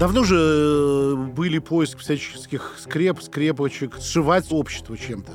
[0.00, 5.30] Давно же э, были поиск всяческих скреп, скрепочек, сшивать общество чем-то.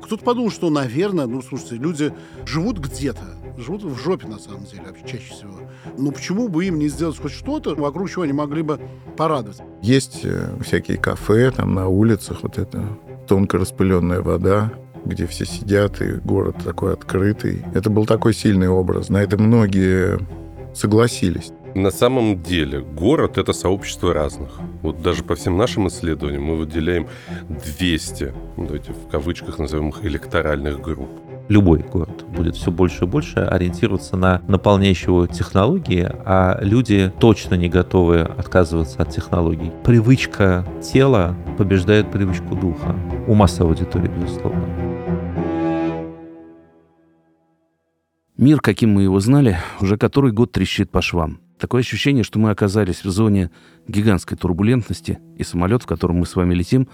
[0.00, 2.14] Кто-то подумал, что, наверное, ну, слушайте, люди
[2.46, 3.24] живут где-то,
[3.58, 5.58] живут в жопе, на самом деле, чаще всего.
[5.98, 8.78] Ну, почему бы им не сделать хоть что-то, вокруг чего они могли бы
[9.16, 9.58] порадовать?
[9.82, 12.86] Есть э, всякие кафе там на улицах, вот это
[13.26, 14.72] тонко распыленная вода,
[15.04, 17.64] где все сидят, и город такой открытый.
[17.74, 19.08] Это был такой сильный образ.
[19.08, 20.20] На это многие
[20.72, 21.50] согласились.
[21.74, 24.60] На самом деле город— это сообщество разных.
[24.82, 27.08] Вот даже по всем нашим исследованиям мы выделяем
[27.48, 31.10] 200, давайте в кавычках назовем их электоральных групп.
[31.48, 37.68] Любой город будет все больше и больше ориентироваться на наполняющего технологии, а люди точно не
[37.68, 39.72] готовы отказываться от технологий.
[39.82, 42.94] Привычка тела побеждает привычку духа.
[43.26, 44.64] У массовой аудитории, безусловно.
[48.36, 51.43] Мир, каким мы его знали, уже который год трещит по швам.
[51.64, 53.50] Такое ощущение, что мы оказались в зоне
[53.88, 56.88] гигантской турбулентности, и самолет, в котором мы с вами летим,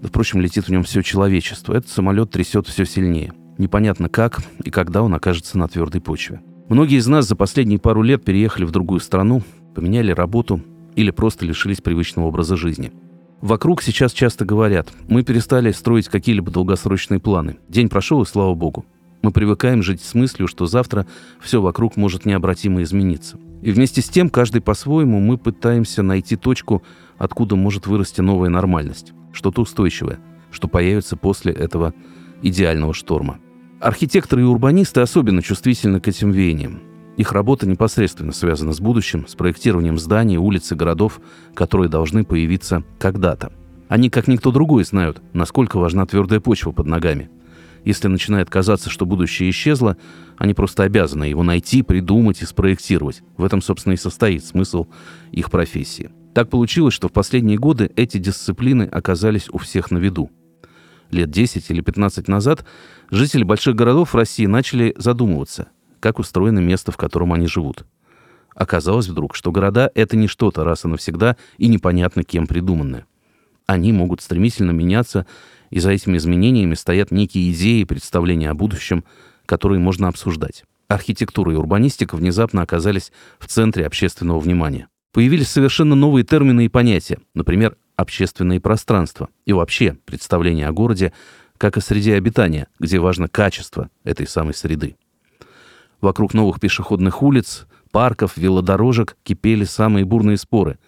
[0.00, 1.74] да, впрочем, летит в нем все человечество.
[1.74, 3.34] Этот самолет трясет все сильнее.
[3.58, 6.40] Непонятно как и когда он окажется на твердой почве.
[6.70, 9.42] Многие из нас за последние пару лет переехали в другую страну,
[9.74, 10.62] поменяли работу
[10.96, 12.94] или просто лишились привычного образа жизни.
[13.42, 17.58] Вокруг сейчас часто говорят, мы перестали строить какие-либо долгосрочные планы.
[17.68, 18.86] День прошел, и слава богу.
[19.20, 21.06] Мы привыкаем жить с мыслью, что завтра
[21.42, 23.36] все вокруг может необратимо измениться.
[23.62, 26.82] И вместе с тем, каждый по-своему, мы пытаемся найти точку,
[27.16, 30.20] откуда может вырасти новая нормальность, что-то устойчивое,
[30.50, 31.94] что появится после этого
[32.42, 33.38] идеального шторма.
[33.80, 36.80] Архитекторы и урбанисты особенно чувствительны к этим веяниям.
[37.16, 41.20] Их работа непосредственно связана с будущим, с проектированием зданий, улиц и городов,
[41.54, 43.52] которые должны появиться когда-то.
[43.88, 47.30] Они, как никто другой, знают, насколько важна твердая почва под ногами–
[47.88, 49.96] если начинает казаться, что будущее исчезло,
[50.36, 53.22] они просто обязаны его найти, придумать и спроектировать.
[53.38, 54.88] В этом, собственно, и состоит смысл
[55.32, 56.10] их профессии.
[56.34, 60.30] Так получилось, что в последние годы эти дисциплины оказались у всех на виду.
[61.10, 62.66] Лет 10 или 15 назад
[63.10, 65.68] жители больших городов России начали задумываться,
[65.98, 67.86] как устроено место, в котором они живут.
[68.54, 73.06] Оказалось вдруг, что города— это не что-то раз и навсегда и непонятно кем придуманное.
[73.64, 75.26] Они могут стремительно меняться
[75.70, 79.04] и за этими изменениями стоят некие идеи и представления о будущем,
[79.46, 80.64] которые можно обсуждать.
[80.88, 84.88] Архитектура и урбанистика внезапно оказались в центре общественного внимания.
[85.12, 91.12] Появились совершенно новые термины и понятия, например, общественные пространства и вообще представление о городе
[91.58, 94.96] как о среде обитания, где важно качество этой самой среды.
[96.00, 100.78] Вокруг новых пешеходных улиц, парков, велодорожек кипели самые бурные споры–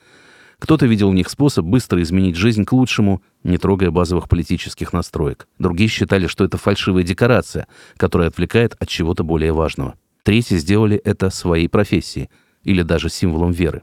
[0.61, 5.49] кто-то видел в них способ быстро изменить жизнь к лучшему, не трогая базовых политических настроек.
[5.59, 7.67] Другие считали, что это фальшивая декорация,
[7.97, 9.95] которая отвлекает от чего-то более важного.
[10.23, 12.29] Третьи сделали это своей профессией
[12.63, 13.83] или даже символом веры.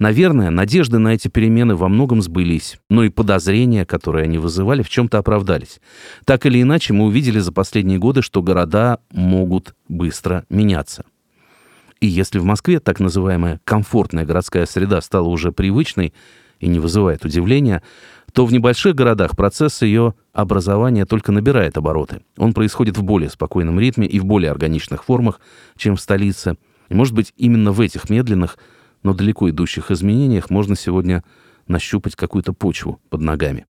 [0.00, 4.88] Наверное, надежды на эти перемены во многом сбылись, но и подозрения, которые они вызывали, в
[4.88, 5.80] чем-то оправдались.
[6.24, 11.04] Так или иначе, мы увидели за последние годы, что города могут быстро меняться.
[12.00, 16.14] И если в Москве так называемая комфортная городская среда стала уже привычной
[16.58, 17.82] и не вызывает удивления,
[18.32, 22.22] то в небольших городах процесс ее образования только набирает обороты.
[22.38, 25.40] Он происходит в более спокойном ритме и в более органичных формах,
[25.76, 26.56] чем в столице.
[26.88, 28.56] И, может быть, именно в этих медленных,
[29.02, 31.22] но далеко идущих изменениях можно сегодня
[31.66, 33.66] нащупать какую-то почву под ногами.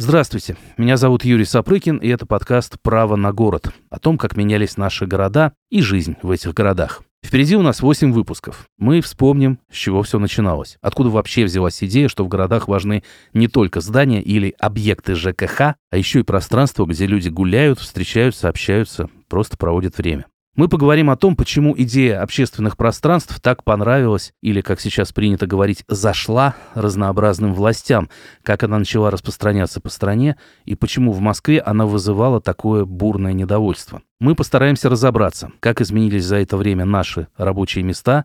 [0.00, 4.76] Здравствуйте, меня зовут Юрий Сапрыкин, и это подкаст «Право на город» о том, как менялись
[4.76, 7.02] наши города и жизнь в этих городах.
[7.26, 8.68] Впереди у нас 8 выпусков.
[8.78, 10.78] Мы вспомним, с чего все начиналось.
[10.82, 15.96] Откуда вообще взялась идея, что в городах важны не только здания или объекты ЖКХ, а
[15.96, 20.26] еще и пространство, где люди гуляют, встречаются, общаются, просто проводят время.
[20.58, 25.84] Мы поговорим о том, почему идея общественных пространств так понравилась, или, как сейчас принято говорить,
[25.86, 28.10] зашла разнообразным властям,
[28.42, 34.02] как она начала распространяться по стране, и почему в Москве она вызывала такое бурное недовольство.
[34.18, 38.24] Мы постараемся разобраться, как изменились за это время наши рабочие места,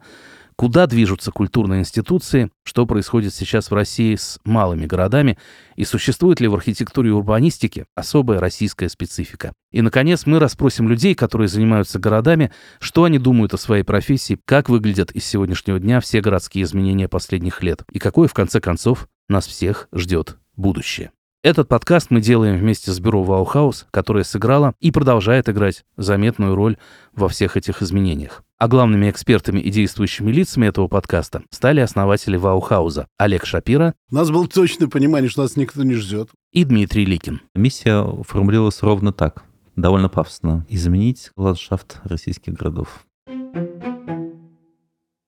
[0.56, 5.38] Куда движутся культурные институции, что происходит сейчас в России с малыми городами
[5.76, 9.54] и существует ли в архитектуре и урбанистике особая российская специфика.
[9.72, 14.70] И, наконец, мы расспросим людей, которые занимаются городами, что они думают о своей профессии, как
[14.70, 19.48] выглядят из сегодняшнего дня все городские изменения последних лет и какое, в конце концов, нас
[19.48, 21.12] всех ждет будущее.
[21.44, 26.78] Этот подкаст мы делаем вместе с бюро Ваухаус, которое сыграло и продолжает играть заметную роль
[27.12, 28.44] во всех этих изменениях.
[28.64, 33.94] А главными экспертами и действующими лицами этого подкаста стали основатели Ваухауза Олег Шапира.
[34.10, 36.30] У нас было точное понимание, что нас никто не ждет.
[36.54, 37.42] И Дмитрий Ликин.
[37.56, 39.44] Миссия формулировалась ровно так,
[39.76, 40.66] довольно пафосно.
[40.70, 43.06] Изменить ландшафт российских городов.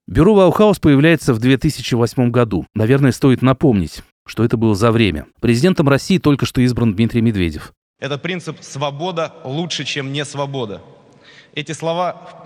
[0.08, 2.66] Бюро Баухаус появляется в 2008 году.
[2.74, 5.26] Наверное, стоит напомнить, что это было за время.
[5.42, 7.74] Президентом России только что избран Дмитрий Медведев.
[8.00, 10.82] Это принцип «свобода лучше, чем не свобода».
[11.54, 12.44] Эти слова–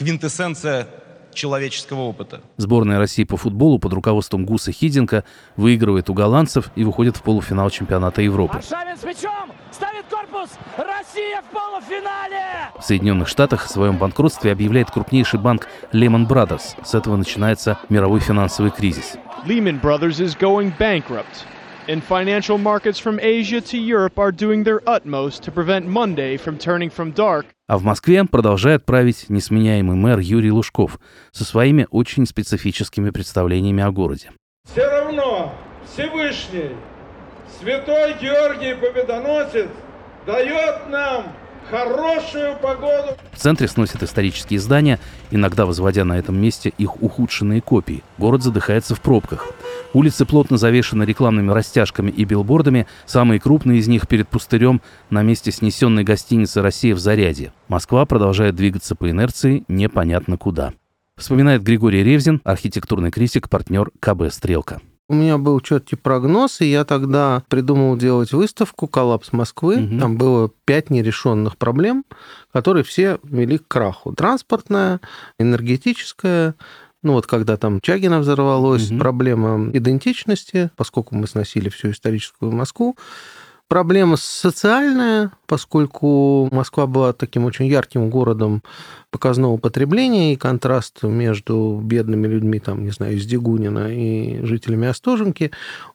[0.00, 0.86] квинтэссенция
[1.34, 2.40] человеческого опыта.
[2.56, 5.24] Сборная России по футболу под руководством Гуса Хиденко
[5.56, 8.56] выигрывает у голландцев и выходит в полуфинал чемпионата Европы.
[8.56, 9.52] Аршавин с мячом!
[9.70, 10.48] Ставит корпус!
[10.78, 12.70] Россия в полуфинале!
[12.78, 16.82] В Соединенных Штатах о своем банкротстве объявляет крупнейший банк Lehman Brothers.
[16.82, 19.18] С этого начинается мировой финансовый кризис.
[19.46, 21.44] Lehman Brothers is going bankrupt.
[21.88, 26.56] And financial markets from Asia to Europe are doing their utmost to prevent Monday from
[26.56, 30.98] turning from dark А в Москве продолжает править несменяемый мэр Юрий Лужков
[31.30, 34.32] со своими очень специфическими представлениями о городе.
[34.68, 35.54] Все равно
[35.86, 36.72] Всевышний,
[37.60, 39.68] Святой Георгий Победоносец
[40.26, 41.32] дает нам
[41.70, 43.16] хорошую погоду.
[43.32, 44.98] В центре сносят исторические здания,
[45.30, 48.02] иногда возводя на этом месте их ухудшенные копии.
[48.18, 49.46] Город задыхается в пробках.
[49.92, 54.80] Улицы плотно завешены рекламными растяжками и билбордами, самые крупные из них перед пустырем
[55.10, 57.52] на месте снесенной гостиницы «Россия» в Зарядье.
[57.68, 60.72] Москва продолжает двигаться по инерции непонятно куда.
[61.16, 64.80] Вспоминает Григорий Ревзин, архитектурный критик, партнер КБ «Стрелка».
[65.10, 69.78] У меня был четкий прогноз, и я тогда придумал делать выставку «Коллапс Москвы».
[69.80, 69.98] Мгм.
[69.98, 72.04] Там было пять нерешенных проблем,
[72.52, 74.12] которые все вели к краху.
[74.14, 75.00] Транспортная,
[75.40, 76.54] энергетическая,
[77.02, 79.00] ну вот когда там Чагина взорвалось, Мгм.
[79.00, 82.96] проблема идентичности, поскольку мы сносили всю историческую Москву.
[83.70, 88.64] Проблема социальная, поскольку Москва была таким очень ярким городом
[89.12, 95.52] показного потребления, и контраст между бедными людьми, там, не знаю, из Дегунина и жителями Остоженки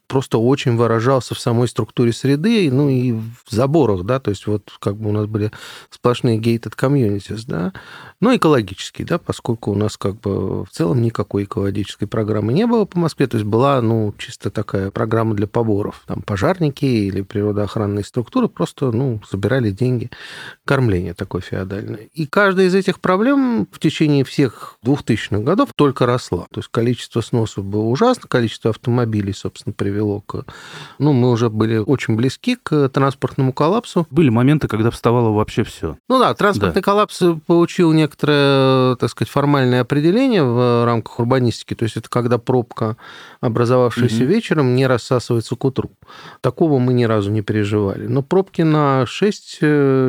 [0.08, 4.72] просто очень выражался в самой структуре среды, ну и в заборах, да, то есть вот
[4.80, 5.52] как бы у нас были
[5.90, 7.74] сплошные gated communities, да,
[8.22, 12.86] но экологические, да, поскольку у нас как бы в целом никакой экологической программы не было
[12.86, 18.04] по Москве, то есть была, ну, чисто такая программа для поборов, там пожарники или природоохранные
[18.04, 20.12] структуры просто, ну, собирали деньги,
[20.66, 22.10] кормление такое феодальное.
[22.14, 26.48] И каждая из этих проблем в течение всех 2000-х годов только росла.
[26.52, 29.95] То есть количество сносов было ужасно, количество автомобилей, собственно, привело
[30.26, 30.46] к...
[31.00, 34.08] Ну, мы уже были очень близки к транспортному коллапсу.
[34.10, 35.98] Были моменты, когда вставало вообще все.
[36.10, 41.74] Ну да, транспортный коллапс получил некоторое, так сказать, формальное определение в рамках урбанистики.
[41.74, 42.98] То есть это когда пробка,
[43.42, 44.28] образовавшаяся Мгм.
[44.28, 45.92] вечером, не рассасывается к утру.
[46.42, 48.08] Такого мы ни разу не переживали.
[48.08, 49.60] Но пробки на 6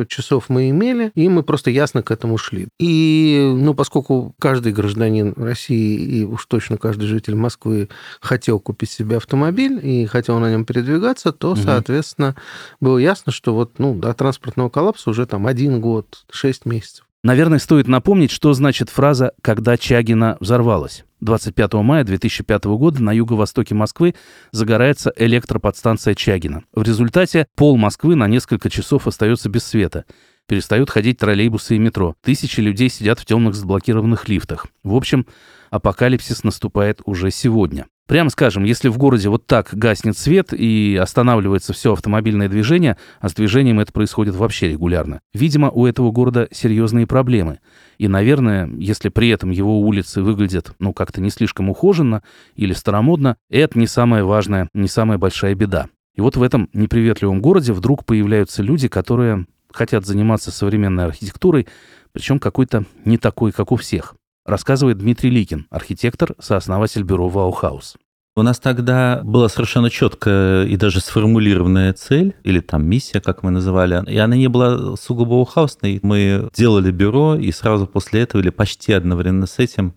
[0.07, 2.67] часов мы имели, и мы просто ясно к этому шли.
[2.79, 7.89] И, ну, поскольку каждый гражданин России и уж точно каждый житель Москвы
[8.21, 11.63] хотел купить себе автомобиль и хотел на нем передвигаться, то, Мгм.
[11.63, 12.35] соответственно,
[12.79, 17.05] было ясно, что вот, ну, до транспортного коллапса уже там один год, шесть месяцев.
[17.23, 21.03] Наверное, стоит напомнить, что значит фраза «когда Чагина взорвалась».
[21.19, 24.13] 25 мая 2005 года на юго-востоке Москвы
[24.51, 26.63] загорается электроподстанция Чагина.
[26.73, 30.05] В результате пол Москвы на несколько часов остается без света.
[30.47, 32.15] Перестают ходить троллейбусы и метро.
[32.23, 34.67] Тысячи людей сидят в темных заблокированных лифтах.
[34.83, 35.25] В общем,
[35.71, 37.87] апокалипсис наступает уже сегодня.
[38.07, 43.27] Прямо скажем, если в городе вот так гаснет свет и останавливается все автомобильное движение, а
[43.27, 47.59] с движением это происходит вообще регулярно, видимо, у этого города серьезные проблемы.
[47.97, 52.23] И, наверное, если при этом его улицы выглядят, ну, как-то не слишком ухоженно
[52.55, 55.89] или старомодно, это не самая важная, не самая большая беда.
[56.15, 61.67] И вот в этом неприветливом городе вдруг появляются люди, которые хотят заниматься современной архитектурой,
[62.13, 64.15] причем какой-то не такой, как у всех
[64.47, 67.97] рассказывает Дмитрий Ликин, архитектор, сооснователь бюро «Ваухаус».
[68.35, 73.49] У нас тогда была совершенно четкая и даже сформулированная цель, или там миссия, как мы
[73.49, 75.99] называли, и она не была сугубо ухаусной.
[76.03, 79.95] Мы делали бюро, и сразу после этого, или почти одновременно с этим,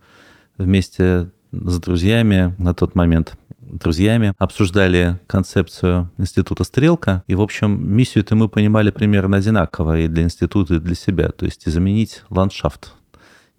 [0.57, 7.23] вместе с друзьями на тот момент друзьями, обсуждали концепцию института «Стрелка».
[7.27, 11.29] И, в общем, миссию-то мы понимали примерно одинаково и для института, и для себя.
[11.29, 12.95] То есть изменить ландшафт,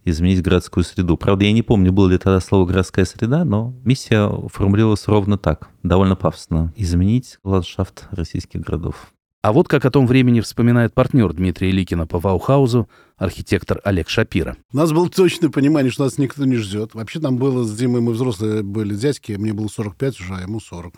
[0.05, 1.17] изменить городскую среду.
[1.17, 5.69] Правда, я не помню, было ли тогда слово «городская среда», но миссия формулировалась ровно так,
[5.83, 6.73] довольно пафосно.
[6.77, 9.13] Изменить ландшафт российских городов.
[9.43, 14.57] А вот как о том времени вспоминает партнер Дмитрия Ликина по Ваухаузу, архитектор Олег Шапира.
[14.73, 16.95] У нас было точное понимание, что нас никто не ждет.
[16.95, 20.61] Вообще там было с Димой, мы взрослые были дядьки, мне было 45 уже, а ему
[20.61, 20.95] 40.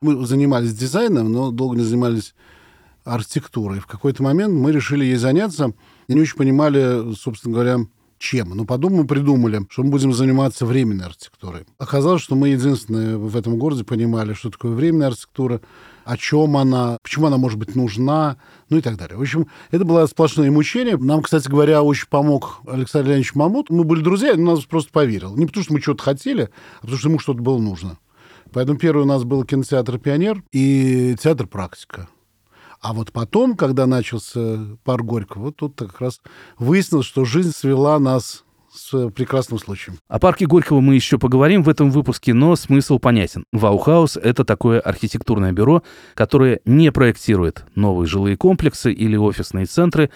[0.00, 2.34] Мы занимались дизайном, но долго не занимались
[3.04, 3.80] архитектурой.
[3.80, 5.72] В какой-то момент мы решили ей заняться
[6.06, 7.78] и не очень понимали, собственно говоря,
[8.18, 8.50] чем.
[8.50, 11.66] Но потом мы придумали, что мы будем заниматься временной архитектурой.
[11.78, 15.60] Оказалось, что мы единственные в этом городе понимали, что такое временная архитектура,
[16.04, 18.38] о чем она, почему она может быть нужна,
[18.70, 19.16] ну и так далее.
[19.16, 20.96] В общем, это было сплошное мучение.
[20.96, 23.70] Нам, кстати говоря, очень помог Александр Леонидович Мамут.
[23.70, 25.36] Мы были друзья, он нас просто поверил.
[25.36, 26.48] Не потому, что мы что-то хотели,
[26.78, 27.98] а потому, что ему что-то было нужно.
[28.52, 32.08] Поэтому первый у нас был кинотеатр «Пионер» и театр «Практика».
[32.80, 36.20] А вот потом, когда начался пар Горького, вот тут как раз
[36.58, 39.98] выяснилось, что жизнь свела нас с прекрасным случаем.
[40.08, 43.44] О парке Горького мы еще поговорим в этом выпуске, но смысл понятен.
[43.52, 45.82] Ваухаус— это такое архитектурное бюро,
[46.14, 50.10] которое не проектирует новые жилые комплексы или офисные центры,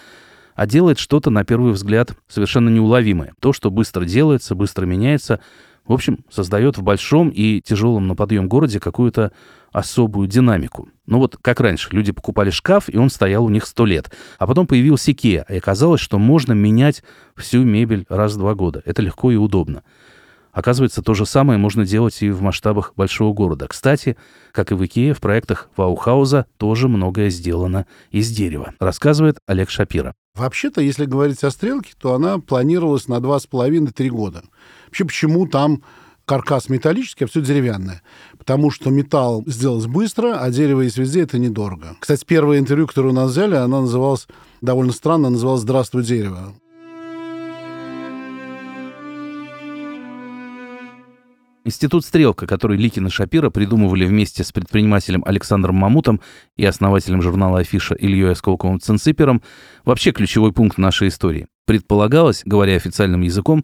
[0.55, 3.33] а делает что-то, на первый взгляд, совершенно неуловимое.
[3.39, 5.39] То, что быстро делается, быстро меняется,
[5.85, 9.31] в общем, создает в большом и тяжелом на подъем городе какую-то
[9.71, 10.89] особую динамику.
[11.05, 14.11] Ну вот как раньше, люди покупали шкаф, и он стоял у них сто лет.
[14.37, 17.03] А потом появился Икеа, и оказалось, что можно менять
[17.35, 18.81] всю мебель раз в два года.
[18.85, 19.83] Это легко и удобно.
[20.53, 23.67] Оказывается, то же самое можно делать и в масштабах большого города.
[23.67, 24.15] Кстати,
[24.51, 30.13] как и в Икее, в проектах Ваухауза тоже многое сделано из дерева, рассказывает Олег Шапира.
[30.35, 34.43] Вообще-то, если говорить о стрелке, то она планировалась на 2,5-3 года.
[34.87, 35.83] Вообще, почему там
[36.25, 38.01] каркас металлический, а все деревянное.
[38.39, 41.95] Потому что металл сделать быстро, а дерево есть везде, это недорого.
[41.99, 44.27] Кстати, первое интервью, которое у нас взяли, оно называлось
[44.61, 46.55] довольно странно, называлось «Здравствуй, дерево».
[51.65, 56.19] Институт «Стрелка», который Ликин и Шапира придумывали вместе с предпринимателем Александром Мамутом
[56.57, 59.41] и основателем журнала «Афиша» Ильей Осколковым Ценципером,
[59.85, 61.47] вообще ключевой пункт нашей истории.
[61.65, 63.63] Предполагалось, говоря официальным языком,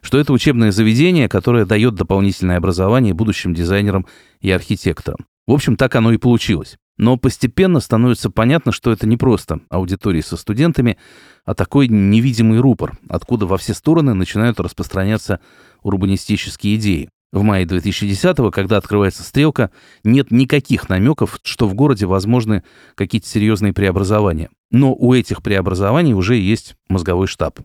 [0.00, 4.06] что это учебное заведение, которое дает дополнительное образование будущим дизайнерам
[4.40, 5.26] и архитекторам.
[5.46, 6.78] В общем, так оно и получилось.
[6.96, 10.96] Но постепенно становится понятно, что это не просто аудитории со студентами,
[11.44, 15.40] а такой невидимый рупор, откуда во все стороны начинают распространяться
[15.82, 17.10] урбанистические идеи.
[17.34, 19.72] В мае 2010-го, когда открывается стрелка,
[20.04, 22.62] нет никаких намеков, что в городе возможны
[22.94, 24.50] какие-то серьезные преобразования.
[24.70, 27.58] Но у этих преобразований уже есть мозговой штаб.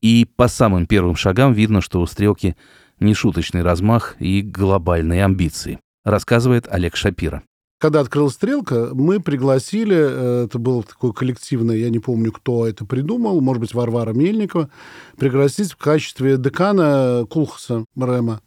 [0.00, 2.56] И по самым первым шагам видно, что у стрелки
[2.98, 7.44] нешуточный размах и глобальные амбиции, рассказывает Олег Шапира.
[7.78, 12.84] Когда открылась стрелка, мы пригласили, э, это было такое коллективное, я не помню, кто это
[12.84, 14.68] придумал, может быть, Варвара Мельникова,
[15.16, 18.40] пригласить в качестве декана Кулхаса Рема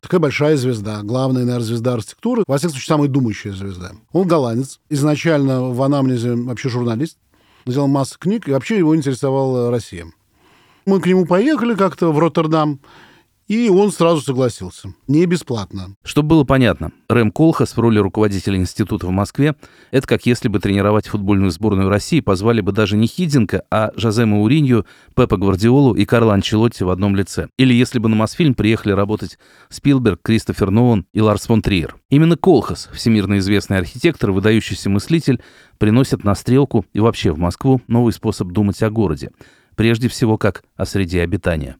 [0.00, 3.92] такая большая звезда, главная, наверное, звезда архитектуры, во всяком случае, самая думающая звезда.
[4.12, 7.18] Он голландец, изначально в анамнезе вообще журналист,
[7.66, 10.06] сделал массу книг, и вообще его интересовала Россия.
[10.86, 12.80] Мы к нему поехали как-то в Роттердам,
[13.48, 14.94] и он сразу согласился.
[15.08, 15.96] Не бесплатно.
[16.04, 19.56] Чтобы было понятно, Рэм Колхас в роли руководителя института в Москве–
[19.90, 24.26] это как если бы тренировать футбольную сборную России позвали бы даже не Хидинка, а Жозе
[24.26, 24.86] Мауринью,
[25.16, 27.48] Пепа Гвардиолу и Карла Анчелотти в одном лице.
[27.56, 29.38] Или если бы на Мосфильм приехали работать
[29.70, 31.96] Спилберг, Кристофер Ноун и Ларс фон Триер.
[32.10, 35.40] Именно Колхас, всемирно известный архитектор, выдающийся мыслитель,
[35.78, 39.30] приносит на стрелку и вообще в Москву новый способ думать о городе.
[39.74, 41.76] Прежде всего, как о среде обитания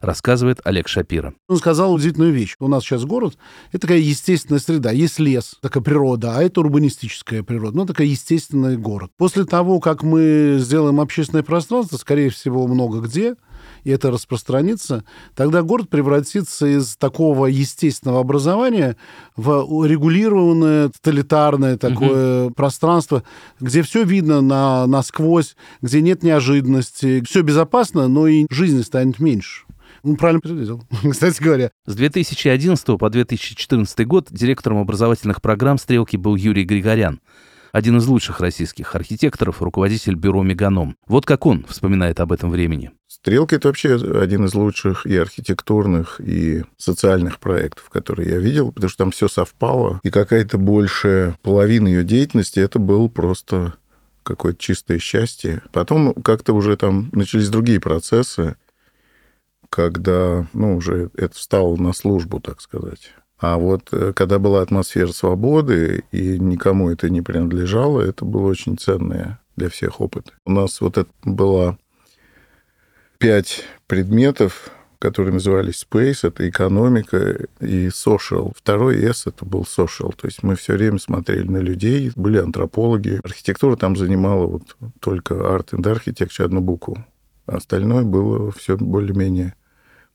[0.00, 1.34] рассказывает Олег Шапира.
[1.48, 2.56] Он сказал удивительную вещь.
[2.58, 3.36] У нас сейчас город—
[3.72, 4.90] это такая естественная среда.
[4.90, 7.76] Есть лес, такая природа, а это урбанистическая природа.
[7.76, 9.10] Ну, такая естественный город.
[9.16, 13.36] После того, как мы сделаем общественное пространство, скорее всего, много где,
[13.84, 15.04] и это распространится,
[15.34, 18.96] тогда город превратится из такого естественного образования
[19.36, 22.54] в регулированное, тоталитарное такое угу.
[22.54, 23.22] пространство,
[23.58, 29.64] где все видно на, насквозь, где нет неожиданности, все безопасно, но и жизни станет меньше.
[30.02, 31.70] Он правильно предвидел, кстати говоря.
[31.86, 37.20] С 2011 по 2014 год директором образовательных программ «Стрелки» был Юрий Григорян,
[37.72, 40.96] один из лучших российских архитекторов, руководитель бюро «Меганом».
[41.06, 42.92] Вот как он вспоминает об этом времени.
[43.06, 48.88] «Стрелки»— это вообще один из лучших и архитектурных, и социальных проектов, которые я видел, потому
[48.88, 53.74] что там все совпало, и какая-то большая половина ее деятельности— это был просто
[54.22, 55.62] какое-то чистое счастье.
[55.72, 58.56] Потом как-то уже там начались другие процессы,
[59.70, 63.14] когда, ну, уже это встало на службу, так сказать.
[63.38, 68.76] А вот э, когда была атмосфера свободы, и никому это не принадлежало, это было очень
[68.76, 70.34] ценное для всех опыт.
[70.44, 71.78] У нас вот это было
[73.18, 78.52] пять предметов, которые назывались Space, это экономика и social.
[78.54, 83.20] Второй S это был social, то есть мы все время смотрели на людей, были антропологи.
[83.24, 87.02] Архитектура там занимала вот только Art and Architecture, одну букву.
[87.46, 89.54] Остальное было все более-менее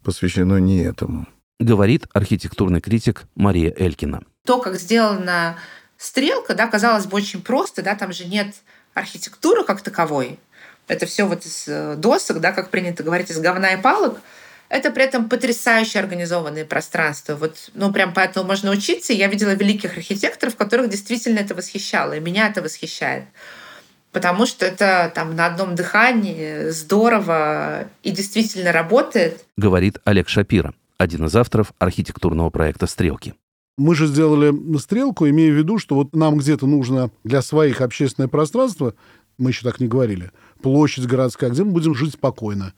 [0.05, 1.27] посвящено не этому.
[1.59, 4.23] Говорит архитектурный критик Мария Элькина.
[4.45, 5.57] То, как сделана
[5.97, 8.55] стрелка, да, казалось бы, очень просто, да, там же нет
[8.93, 10.39] архитектуры как таковой.
[10.87, 14.19] Это все вот из э, досок, да, как принято говорить, из говна и палок.
[14.69, 17.35] это при этом потрясающе организованные пространства.
[17.35, 19.13] Вот, ну, прям поэтому можно учиться.
[19.13, 23.25] Я видела великих архитекторов, которых действительно это восхищало, и меня это восхищает.
[24.15, 29.43] Потому что это там на одном дыхании здорово и действительно работает.
[29.57, 33.33] Говорит Олег Шапира, один из авторов архитектурного проекта «Стрелки».
[33.77, 38.29] Мы же сделали стрелку, имея в виду, что вот нам где-то нужно для своих общественное
[38.29, 38.93] пространство,
[39.37, 40.31] мы еще так не говорили,
[40.61, 42.73] площадь городская, где мы будем жить спокойно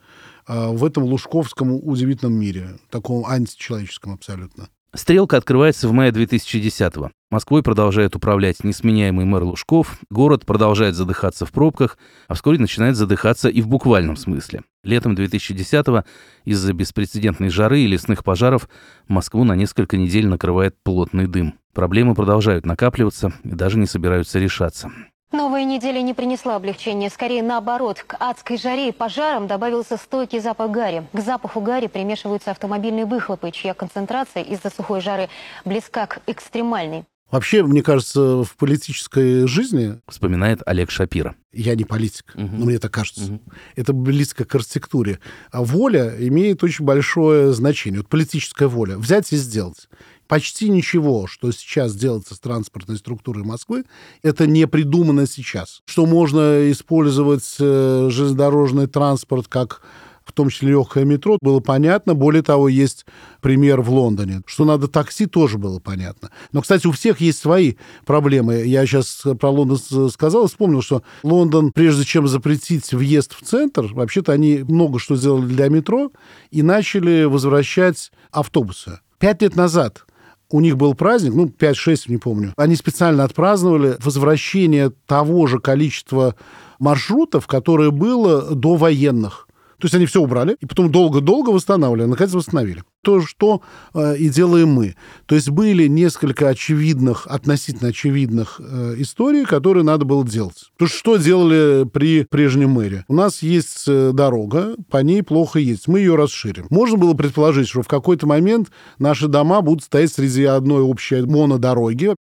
[0.47, 4.69] а, в этом лужковском удивительном мире, таком античеловеческом абсолютно.
[4.97, 7.11] Стрелка открывается в мае 2010-го.
[7.29, 13.47] Москвой продолжает управлять несменяемый мэр Лужков, город продолжает задыхаться в пробках, а вскоре начинает задыхаться
[13.47, 14.63] и в буквальном смысле.
[14.83, 16.03] Летом 2010-го
[16.45, 18.67] из-за беспрецедентной жары и лесных пожаров
[19.07, 21.59] Москву на несколько недель накрывает плотный дым.
[21.75, 24.91] Проблемы продолжают накапливаться и даже не собираются решаться.
[25.33, 28.01] Новая неделя не принесла облегчения, скорее наоборот.
[28.01, 31.05] К адской жаре и пожарам добавился стойкий запах гари.
[31.11, 35.27] К запаху гари примешиваются автомобильные выхлопы, чья концентрация из-за сухой жары
[35.65, 37.03] близка к экстремальной.
[37.29, 39.99] Вообще, мне кажется, в политической жизни...
[40.07, 41.35] Вспоминает Олег Шапира.
[41.51, 42.47] Я не политик, угу.
[42.49, 43.25] но мне так кажется.
[43.25, 43.41] Угу.
[43.75, 45.19] Это близко к архитектуре.
[45.51, 47.99] А воля имеет очень большое значение.
[47.99, 48.97] Вот политическая воля.
[48.97, 49.89] Взять и сделать
[50.27, 53.85] почти ничего, что сейчас делается с транспортной структурой Москвы,
[54.23, 55.81] это не придумано сейчас.
[55.85, 59.81] Что можно использовать э, железнодорожный транспорт как
[60.27, 62.13] в том числе легкое метро, было понятно.
[62.13, 63.05] Более того, есть
[63.39, 64.41] пример в Лондоне.
[64.45, 66.31] Что надо такси, тоже было понятно.
[66.51, 68.63] Но, кстати, у всех есть свои проблемы.
[68.65, 69.79] Я сейчас про Лондон
[70.09, 75.45] сказал, вспомнил, что Лондон, прежде чем запретить въезд в центр, вообще-то они много что сделали
[75.45, 76.11] для метро
[76.51, 78.99] и начали возвращать автобусы.
[79.19, 80.06] Пять лет назад
[80.49, 82.53] у них был праздник, ну, 5-6, не помню.
[82.57, 86.35] Они специально отпраздновали возвращение того же количества
[86.79, 89.46] маршрутов, которое было до военных.
[89.79, 92.83] То есть они все убрали, и потом долго-долго восстанавливали, наконец восстановили.
[93.03, 93.61] То, что
[93.93, 94.95] э, и делаем мы.
[95.27, 100.71] То есть были несколько очевидных, относительно очевидных э, историй, которые надо было делать.
[100.77, 103.05] То что делали при прежнем мэре?
[103.07, 106.65] У нас есть э, дорога, по ней плохо есть, мы ее расширим.
[106.71, 112.15] Можно было предположить, что в какой-то момент наши дома будут стоять среди одной общей монодороги.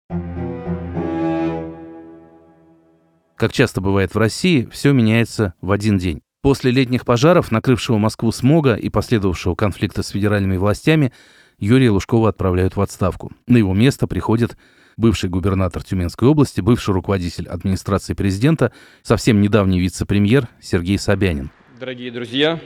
[3.36, 6.20] Как часто бывает в России, все меняется в один день.
[6.44, 11.10] После летних пожаров, накрывшего Москву смога и последовавшего конфликта с федеральными властями,
[11.58, 13.32] Юрия Лужкова отправляют в отставку.
[13.46, 14.58] На его место приходит
[14.98, 21.50] бывший губернатор Тюменской области, бывший руководитель администрации президента, совсем недавний вице-премьер Сергей Собянин.
[21.80, 22.60] Дорогие друзья,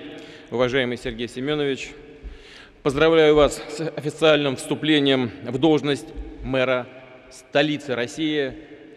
[0.51, 1.93] уважаемый Сергей Семенович,
[2.83, 6.09] поздравляю вас с официальным вступлением в должность
[6.43, 6.89] мэра
[7.31, 8.55] столицы России,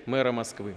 [0.07, 0.75] мэра Москвы.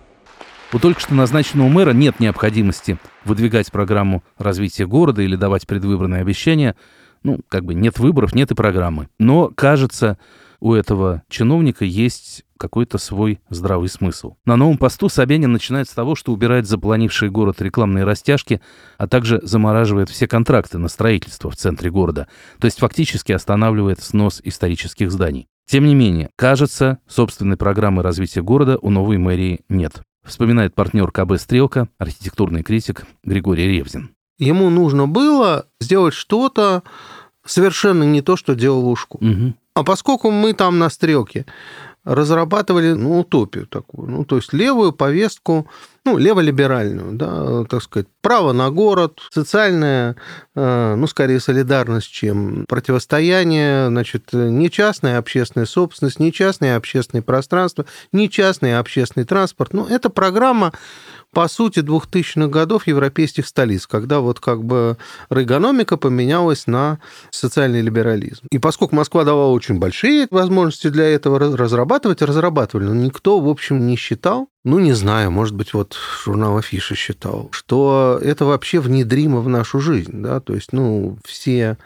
[0.72, 6.74] У только что назначенного мэра нет необходимости выдвигать программу развития города или давать предвыборные обещания.
[7.22, 9.08] Ну, как бы нет выборов, нет и программы.
[9.18, 10.18] Но, кажется,
[10.60, 14.36] у этого чиновника есть какой-то свой здравый смысл.
[14.44, 18.60] На новом посту Собянин начинает с того, что убирает запланивший город рекламные растяжки,
[18.96, 24.40] а также замораживает все контракты на строительство в центре города, то есть фактически останавливает снос
[24.42, 25.46] исторических зданий.
[25.66, 31.38] Тем не менее, кажется, собственной программы развития города у новой мэрии нет вспоминает партнер КБ
[31.38, 34.10] «Стрелка», архитектурный критик Григорий Ревзин.
[34.38, 36.82] Ему нужно было сделать что-то
[37.44, 39.18] совершенно не то, что делал Лужку.
[39.18, 39.54] Угу.
[39.74, 41.46] А поскольку мы там на «Стрелке»,
[42.04, 45.68] разрабатывали ну, утопию такую, ну, то есть левую повестку,
[46.04, 50.16] ну, леволиберальную, да, так сказать, право на город, социальная,
[50.54, 57.86] э, ну, скорее, солидарность, чем противостояние, значит, не частная общественная собственность, не частное общественное пространство,
[58.12, 59.72] не частный общественный транспорт.
[59.72, 60.72] Ну, это программа,
[61.32, 64.98] по сути, 2000-х годов европейских столиц, когда вот как бы
[65.30, 66.98] рейгономика поменялась на
[67.30, 68.46] социальный либерализм.
[68.50, 73.86] И поскольку Москва давала очень большие возможности для этого разрабатывать, разрабатывали, но никто, в общем,
[73.86, 79.40] не считал, ну, не знаю, может быть, вот журнал Афиша считал, что это вообще внедримо
[79.40, 81.76] в нашу жизнь, да, то есть, ну, все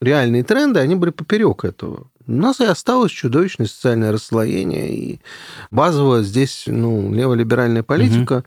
[0.00, 2.08] реальные тренды, они были поперек этого.
[2.26, 5.20] У нас и осталось чудовищное социальное расслоение, и
[5.70, 8.44] базовая здесь, ну, леволиберальная политика угу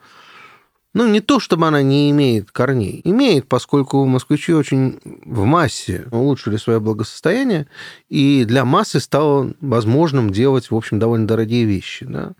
[0.99, 2.99] ну, не то, чтобы она не имеет корней.
[3.05, 7.67] Имеет, поскольку москвичи очень в массе улучшили свое благосостояние,
[8.09, 12.05] и для массы стало возможным делать, в общем, довольно дорогие вещи.
[12.05, 12.33] Да?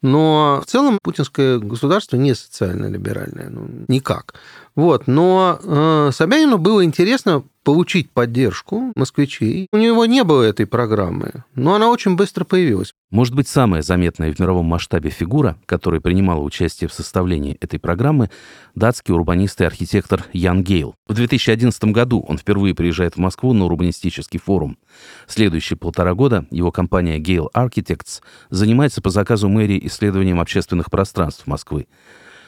[0.00, 4.32] Но в целом путинское государство не социально-либеральное, ну, никак.
[4.76, 9.66] Вот, но э, Собянину было интересно получить поддержку москвичей.
[9.72, 12.92] У него не было этой программы, но она очень быстро появилась.
[13.10, 18.30] Может быть, самая заметная в мировом масштабе фигура, которая принимала участие в составлении этой программы,
[18.74, 20.94] датский урбанист и архитектор Ян Гейл.
[21.08, 24.76] В 2011 году он впервые приезжает в Москву на урбанистический форум.
[25.26, 31.86] Следующие полтора года его компания Gale Architects занимается по заказу мэрии исследованием общественных пространств Москвы.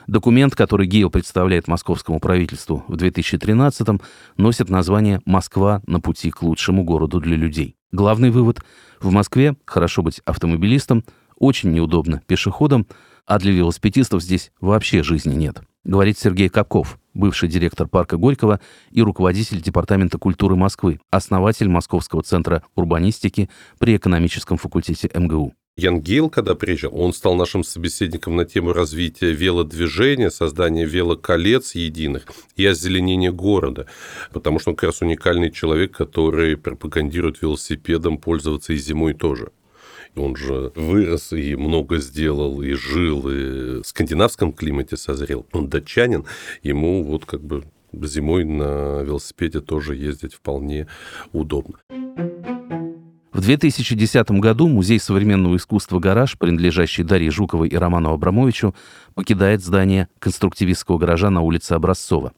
[0.09, 4.01] Документ, который Гейл представляет московскому правительству в 2013-м,
[4.39, 7.77] носит название «Москва на пути к лучшему городу для людей».
[7.93, 8.63] Главный вывод–
[9.01, 11.05] в Москве хорошо быть автомобилистом,
[11.37, 12.87] очень неудобно пешеходом,
[13.27, 19.03] а для велосипедистов здесь вообще жизни нет, говорит Сергей Капков, бывший директор парка Горького и
[19.03, 25.53] руководитель Департамента культуры Москвы, основатель Московского центра урбанистики при экономическом факультете МГУ.
[25.79, 32.27] Ян Гейл, когда приезжал, он стал нашим собеседником на тему развития велодвижения, создания велоколец единых
[32.57, 33.87] и озеленения города,
[34.33, 39.53] потому что он как раз уникальный человек, который пропагандирует велосипедом пользоваться и зимой тоже.
[40.17, 45.47] Он же вырос и много сделал, и жил, и в скандинавском климате созрел.
[45.53, 46.25] Он датчанин,
[46.65, 47.63] ему вот как бы
[47.93, 50.89] зимой на велосипеде тоже ездить вполне
[51.33, 51.79] удобно.
[53.39, 58.75] В 2010 году Музей современного искусства «Гараж», принадлежащий Дарье Жуковой и Роману Абрамовичу,
[59.15, 62.33] покидает здание конструктивистского гаража на улице Образцова.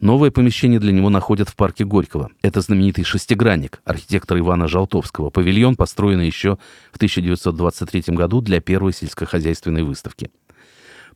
[0.00, 2.28] Новое помещение для него находят в парке Горького.
[2.42, 5.30] Это знаменитый шестигранник архитектора Ивана Жалтовского.
[5.30, 6.58] Павильон, построенный еще
[6.92, 10.30] в 1923 году для первой сельскохозяйственной выставки.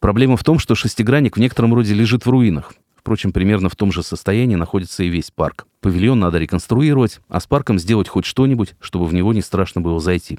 [0.00, 2.72] Проблема в том, что шестигранник в некотором роде лежит в руинах.
[3.02, 5.66] Впрочем, примерно в том же состоянии находится и весь парк.
[5.80, 9.98] Павильон надо реконструировать, а с парком сделать хоть что-нибудь, чтобы в него не страшно было
[9.98, 10.38] зайти.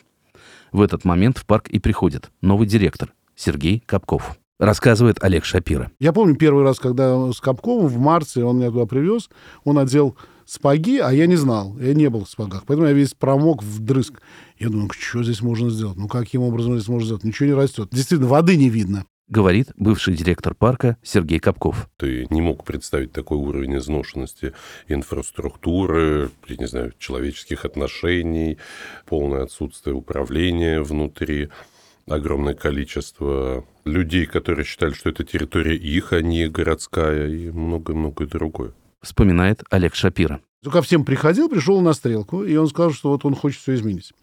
[0.71, 4.37] В этот момент в парк и приходит новый директор Сергей Капков.
[4.59, 5.91] Рассказывает Олег Шапира.
[5.99, 9.29] Я помню первый раз, когда с Капковым в марте он меня туда привез,
[9.65, 13.13] он одел спаги, а я не знал, я не был в спагах, поэтому я весь
[13.13, 14.21] промок вдрызг.
[14.57, 15.97] Я думаю, что здесь можно сделать?
[15.97, 17.25] Ну, каким образом здесь можно сделать?
[17.25, 17.89] Ничего не растет.
[17.91, 21.89] Действительно, воды не видно говорит бывший директор парка Сергей Капков.
[21.97, 24.53] Ты не мог представить такой уровень изношенности
[24.87, 28.57] инфраструктуры, я не знаю, человеческих отношений,
[29.05, 31.49] полное отсутствие управления внутри,
[32.07, 38.73] огромное количество людей, которые считали, что это территория их, а не городская, и многое-многое другое.
[39.01, 40.41] Вспоминает Олег Шапира.
[40.63, 44.13] Ко всем приходил, пришел на стрелку, и он сказал, что вот он хочет все изменить.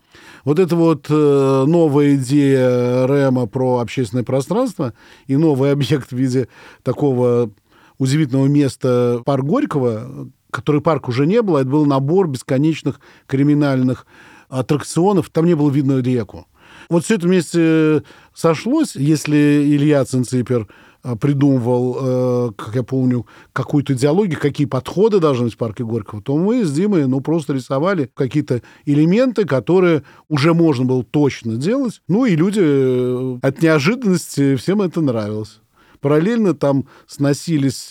[0.44, 4.94] Вот эта вот э, новая идея Рэма про общественное пространство
[5.26, 6.48] и новый объект в виде
[6.82, 7.50] такого
[7.98, 14.06] удивительного места парк Горького, который парк уже не было, это был набор бесконечных криминальных
[14.48, 16.46] аттракционов, там не было видно реку.
[16.88, 18.02] Вот все это вместе
[18.34, 20.89] сошлось, если Илья Цинципер Э,
[21.20, 26.36] придумывал, э, как я помню, какую-то идеологию, какие подходы должны быть в парке Горького, то
[26.36, 32.02] мы с Димой ну, просто рисовали какие-то элементы, которые уже можно было точно делать.
[32.08, 35.60] Ну и люди э, от неожиданности всем это нравилось.
[36.00, 37.90] Параллельно там сносились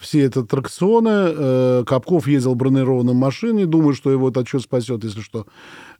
[0.00, 1.84] все это аттракционы.
[1.84, 5.46] Капков ездил в бронированном машине, думаю, что его это что спасет, если что.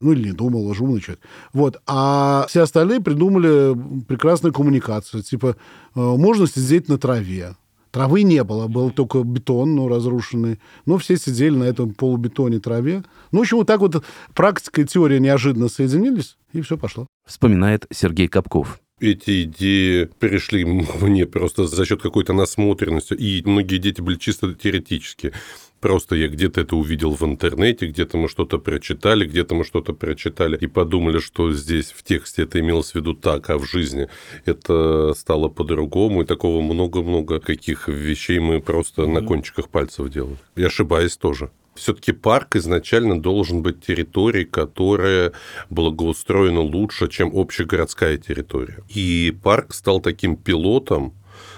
[0.00, 1.22] Ну, или не думал, уже умный человек.
[1.52, 1.80] Вот.
[1.86, 5.22] А все остальные придумали прекрасную коммуникацию.
[5.22, 5.56] Типа,
[5.94, 7.54] э, можно сидеть на траве.
[7.90, 10.60] Травы не было, был только бетон, ну, разрушенный.
[10.86, 13.02] Но все сидели на этом полубетоне траве.
[13.32, 17.06] Ну, в общем, вот так вот практика и теория неожиданно соединились, и все пошло.
[17.26, 24.00] Вспоминает Сергей Капков эти идеи пришли мне просто за счет какой-то насмотренности, и многие дети
[24.00, 25.32] были чисто теоретические.
[25.80, 30.58] Просто я где-то это увидел в интернете, где-то мы что-то прочитали, где-то мы что-то прочитали
[30.58, 34.08] и подумали, что здесь в тексте это имелось в виду так, а в жизни
[34.44, 36.22] это стало по-другому.
[36.22, 39.12] И такого много-много каких вещей мы просто mm-hmm.
[39.12, 40.36] на кончиках пальцев делали.
[40.54, 41.50] И ошибаясь тоже.
[41.80, 45.32] Все-таки парк изначально должен быть территорией, которая
[45.70, 48.84] благоустроена лучше, чем общегородская территория.
[48.90, 51.14] И парк стал таким пилотом,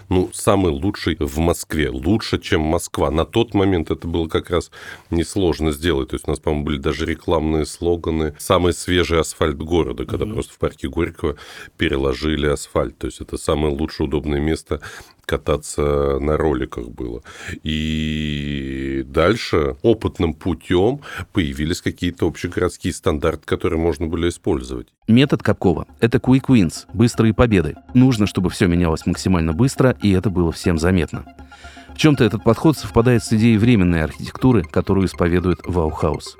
[0.08, 3.10] ну, самый лучший в Москве, лучше, чем Москва.
[3.10, 4.70] На тот момент это было как раз
[5.10, 6.10] несложно сделать.
[6.10, 10.34] То есть у нас, по-моему, были даже рекламные слоганы «Самый свежий асфальт города», когда mm-hmm.
[10.34, 11.36] просто в парке Горького
[11.76, 12.96] переложили асфальт.
[12.98, 14.80] То есть это самое лучшее удобное место
[15.24, 17.22] кататься на роликах было.
[17.62, 21.00] И дальше опытным путем
[21.32, 24.88] появились какие-то общегородские стандарты, которые можно было использовать.
[25.08, 27.76] Метод Капкова– это quick wins, быстрые победы.
[27.94, 31.24] Нужно, чтобы все менялось максимально быстро, и это было всем заметно.
[31.94, 36.36] В чем-то этот подход совпадает с идеей временной архитектуры, которую исповедует Ваухаус.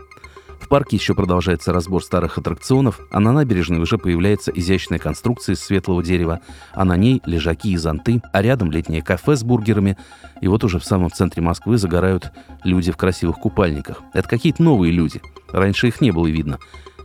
[0.73, 6.03] Парке еще продолжается разбор старых аттракционов, а на набережной уже появляется изящная конструкция из светлого
[6.03, 6.41] дерева,
[6.73, 9.99] а на ней лежаки и зонты, а рядом летнее кафе с бургерами.
[10.41, 12.33] И вот уже в самом центре Москвы загорают
[12.65, 14.03] люди в красивых купальниках.
[14.15, 15.21] Это какие-то новые люди.
[15.51, 16.59] Раньше их не было видно.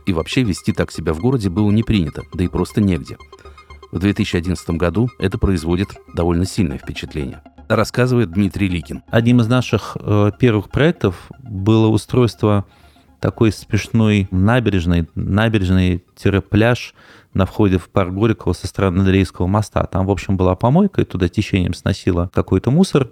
[0.06, 3.18] И вообще вести так себя в городе было не принято, да и просто негде.
[3.92, 9.02] В 2011 году это производит довольно сильное впечатление рассказывает Дмитрий Ликин.
[9.10, 12.64] Одним из наших э, первых проектов было устройство
[13.20, 16.94] такой смешной набережной, набережный-пляж
[17.34, 19.84] на входе в парк Горького со стороны Андреевского моста.
[19.84, 23.10] Там, в общем, была помойка, и туда течением сносило какой-то мусор.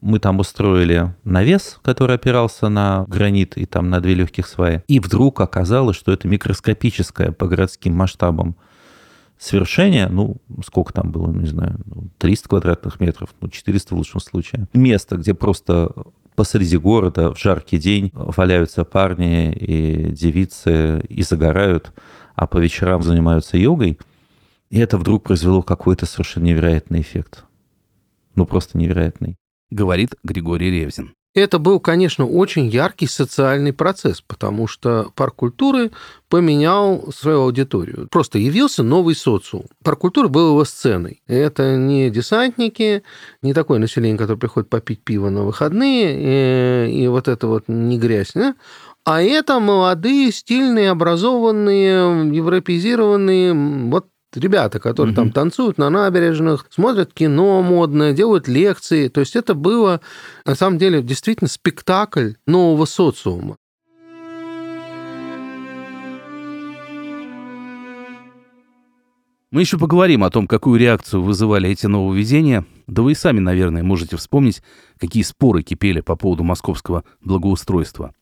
[0.00, 4.82] Мы там устроили навес, который опирался на гранит и там на две легких сваи.
[4.86, 8.56] И вдруг оказалось, что это микроскопическое по городским масштабам
[9.38, 11.78] свершение, ну, сколько там было, не знаю,
[12.18, 14.66] 300 ну, квадратных метров, ну, 400 в лучшем случае.
[14.72, 15.92] Место, где просто
[16.38, 21.92] посреди города в жаркий день валяются парни и девицы и загорают,
[22.36, 23.98] а по вечерам занимаются йогой.
[24.70, 27.44] И это вдруг произвело какой-то совершенно невероятный эффект.
[28.36, 29.34] Ну, просто невероятный.
[29.72, 31.12] Говорит Григорий Ревзин.
[31.38, 35.92] Это был, конечно, очень яркий социальный процесс, потому что парк культуры
[36.28, 38.08] поменял свою аудиторию.
[38.10, 39.66] Просто явился новый социум.
[39.84, 41.22] Парк культуры был его сценой.
[41.26, 43.02] Это не десантники,
[43.42, 47.64] не такое население, которое приходит попить пиво на выходные, и, э, и вот это вот
[47.68, 48.54] не грязь, да?
[49.04, 53.54] а это молодые, стильные, образованные, европеизированные,
[53.88, 55.22] вот ребята, которые угу.
[55.22, 59.08] там танцуют на набережных, смотрят кино модное, делают лекции.
[59.08, 60.00] То есть это было,
[60.44, 63.56] на самом деле, действительно спектакль нового социума.
[69.50, 72.66] Мы еще поговорим о том, какую реакцию вызывали эти нововведения.
[72.86, 74.62] Да вы и сами, наверное, можете вспомнить,
[74.98, 78.12] какие споры кипели по поводу московского благоустройства.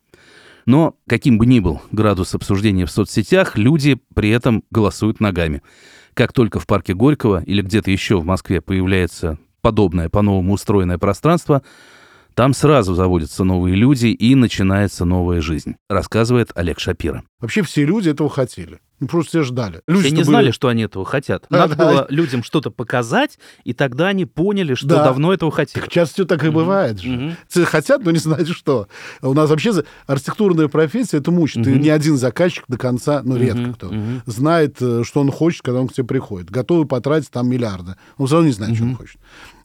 [0.67, 5.63] Но, каким бы ни был градус обсуждения в соцсетях, люди при этом голосуют ногами.
[6.13, 11.63] Как только в парке Горького или где-то еще в Москве появляется подобное по-новому устроенное пространство,
[12.33, 17.23] там сразу заводятся новые люди и начинается новая жизнь, рассказывает Олег Шапира.
[17.39, 18.79] Вообще все люди этого хотели.
[18.99, 19.81] Ну, просто все ждали.
[19.87, 20.25] Люди все не были...
[20.25, 21.45] знали, что они этого хотят.
[21.49, 25.03] Надо да, было людям что-то показать, и тогда они поняли, что да.
[25.03, 25.83] давно этого хотели.
[25.83, 27.35] Так часто так и бывает же.
[27.53, 27.65] Угу.
[27.65, 28.87] Хотят, но не знают, что.
[29.21, 31.67] У нас вообще архитектурная профессия, это мучит.
[31.67, 31.69] Угу.
[31.69, 33.73] И ни один заказчик до конца, ну, редко угу.
[33.73, 34.21] кто, угу.
[34.25, 36.49] знает, э, что он хочет, когда он к тебе приходит.
[36.49, 37.95] Готовы потратить там миллиарды.
[38.17, 38.77] Он все равно не знает, угу.
[38.77, 39.17] что он хочет.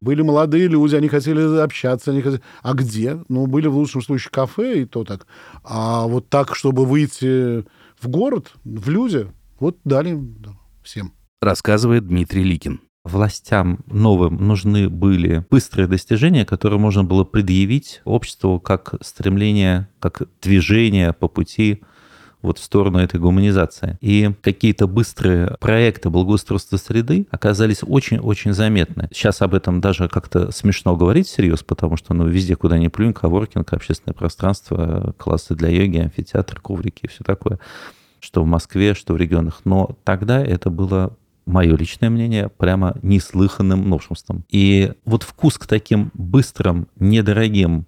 [0.03, 2.11] Были молодые люди, они хотели общаться.
[2.11, 2.43] Они хотели...
[2.63, 3.19] А где?
[3.29, 5.27] Ну, были в лучшем случае кафе, и то так.
[5.65, 7.65] А вот так, чтобы выйти
[8.03, 10.19] в город, в люди, вот дали
[10.83, 11.13] всем.
[11.41, 12.81] Рассказывает Дмитрий Ликин.
[13.05, 21.13] Властям новым нужны были быстрые достижения, которые можно было предъявить обществу как стремление, как движение
[21.13, 21.83] по пути
[22.43, 23.97] вот в сторону этой гуманизации.
[24.01, 29.09] И какие-то быстрые проекты благоустройства среды оказались очень-очень заметны.
[29.13, 33.13] Сейчас об этом даже как-то смешно говорить всерьез, потому что ну, везде, куда ни плюнь,
[33.13, 37.59] коворкинг, общественное пространство, классы для йоги, амфитеатр, коврики и все такое
[38.23, 39.63] что в Москве, что в регионах.
[39.65, 44.45] Но тогда это было мое личное мнение, прямо неслыханным новшеством.
[44.49, 47.87] И вот вкус к таким быстрым, недорогим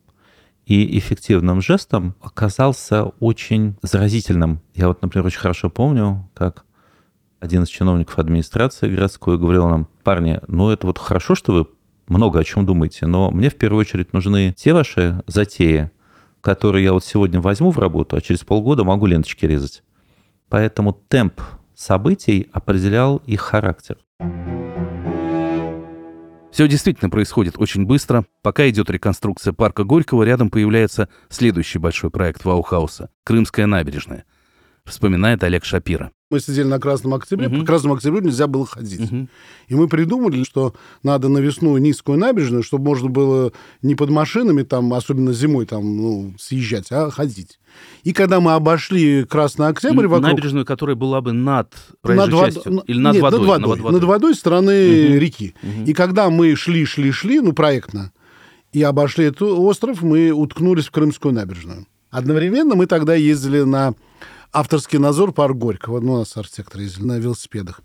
[0.67, 4.61] и эффективным жестом оказался очень заразительным.
[4.75, 6.65] Я вот, например, очень хорошо помню, как
[7.41, 11.67] один из чиновников администрации городской говорил нам, парни, ну это вот хорошо, что вы
[12.07, 15.91] много о чем думаете, но мне в первую очередь нужны те ваши затеи,
[16.41, 19.83] которые я вот сегодня возьму в работу, а через полгода могу ленточки резать.
[20.49, 21.41] Поэтому темп
[21.75, 23.99] событий определял их характер.
[26.55, 28.27] Все действительно происходит очень быстро.
[28.41, 34.25] Пока идет реконструкция парка Горького, рядом появляется следующий большой проект Ваухауса– Крымская набережная.
[34.85, 36.13] Вспоминает Олег Шапира.
[36.35, 37.61] Мы сидели на Красном Октябре, угу.
[37.61, 39.09] по Красному Октябрю нельзя было ходить.
[39.13, 39.29] Угу.
[39.69, 44.93] И мы придумали, что надо навесную низкую набережную, чтобы можно было не под машинами, там,
[44.95, 47.61] особенно зимой, там, ну, съезжать, а ходить.
[48.03, 50.33] И когда мы обошли Красный Октябрь вокруг...
[50.33, 52.73] Набережную, которая была бы над проезжей над частью?
[52.73, 52.85] Вод...
[52.89, 53.39] Или над Нет, водой?
[53.39, 53.93] Над водой, над водой.
[53.93, 55.19] Над водой стороны угу.
[55.21, 55.55] реки.
[55.63, 55.85] Угу.
[55.87, 58.11] И когда мы шли, шли, шли, ну, проектно,
[58.73, 61.87] и обошли этот остров, мы уткнулись в Крымскую набережную.
[62.11, 63.95] Одновременно мы тогда ездили на
[64.55, 66.01] авторский надзор парк Горького.
[66.01, 67.83] Ну, у нас архитекторы ездили на велосипедах.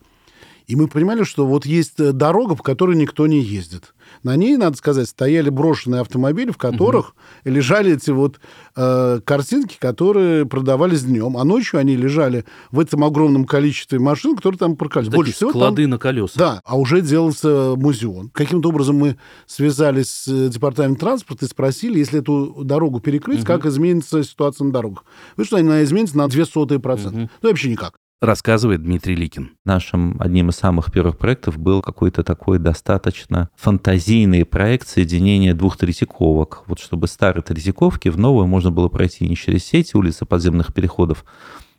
[0.68, 3.96] И мы понимали, что вот есть э, дорога, по которой никто не ездит.
[4.24, 7.54] На ней, надо сказать, стояли брошенные автомобили, в которых угу.
[7.54, 8.40] лежали эти вот
[8.76, 14.60] э, картинки, которые продавались днем, а ночью они лежали в этом огромном количестве машин, которые
[14.60, 15.10] там парковались.
[15.10, 15.92] Больше всего склады там...
[15.92, 16.38] на колесах.
[16.38, 18.30] Да, а уже делался музеон.
[18.34, 23.48] Каким-то образом мы связались с э, департаментом транспорта и спросили, если эту дорогу перекрыть, угу.
[23.48, 25.06] как изменится ситуация на дорогах.
[25.38, 27.20] Вы что, она изменится на две сотые процента.
[27.20, 27.30] Угу.
[27.42, 29.52] Ну, вообще никак рассказывает Дмитрий Ликин.
[29.66, 36.64] Нашим одним из самых первых проектов был какой-то такой достаточно фантазийный проект соединения двух Третьяковок.
[36.68, 41.24] Вот чтобы старые Третьяковки в новую можно было пройти не через сети улицы подземных переходов,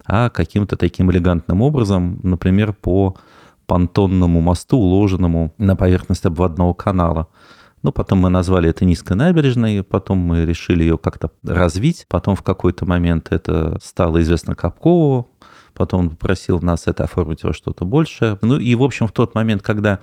[0.07, 3.17] а каким-то таким элегантным образом, например, по
[3.67, 7.29] понтонному мосту, уложенному на поверхность обводного канала.
[7.83, 12.05] Ну, потом мы назвали это низкой набережной, потом мы решили ее как-то развить.
[12.09, 15.31] Потом в какой-то момент это стало известно Капкову,
[15.81, 18.39] потом он попросил нас это оформить во что-то большее.
[18.43, 20.01] Ну и, в общем, в тот момент, когда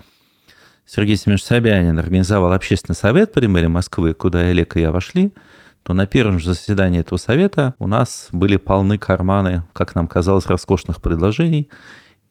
[0.87, 5.35] Сергей Семенович Собянин организовал общественный совет при мэрии Москвы, куда Олег и я вошли,
[5.83, 10.47] то на первом же заседании этого совета у нас были полны карманы, как нам казалось,
[10.47, 11.69] роскошных предложений.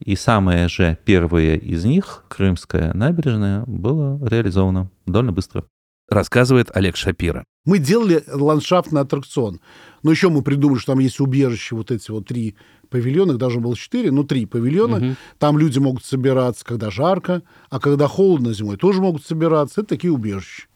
[0.01, 5.63] И самое же первое из них, Крымская набережная, было реализовано довольно быстро.
[6.09, 7.45] Рассказывает Олег Шапира.
[7.65, 9.61] Мы делали ландшафтный аттракцион.
[10.05, 12.55] Но еще мы придумали, что там есть убежище, вот эти вот три
[12.89, 14.97] павильона, их должно было четыре, но три павильона.
[14.97, 15.17] Угу.
[15.39, 19.81] Там люди могут собираться, когда жарко, а когда холодно зимой тоже могут собираться.
[19.81, 20.69] Это такие убежища.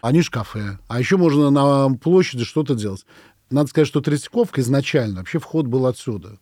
[0.00, 0.78] Они же кафе.
[0.88, 3.06] А еще можно на площади что-то делать.
[3.50, 6.38] Надо сказать, что Третьяковка изначально вообще вход был отсюда.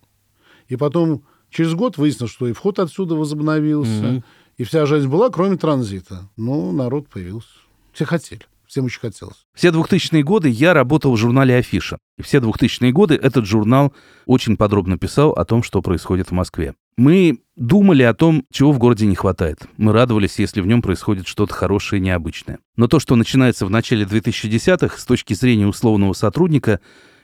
[0.67, 4.23] И потом через год выяснилось, что и вход отсюда возобновился, угу.
[4.57, 6.29] и вся жизнь была, кроме транзита.
[6.35, 7.49] Но народ появился.
[7.93, 8.41] Все хотели.
[8.73, 9.45] Всем очень хотелось.
[9.53, 11.99] Все 2000-е годы я работал в журнале «Афиша».
[12.17, 13.93] И все 2000-е годы этот журнал
[14.25, 16.73] очень подробно писал о том, что происходит в Москве.
[16.97, 19.59] Мы думали о том, чего в городе не хватает.
[19.77, 22.57] Мы радовались, если в нем происходит что-то хорошее и необычное.
[22.75, 26.79] Но то, что начинается в начале 2010-х, с точки зрения условного сотрудника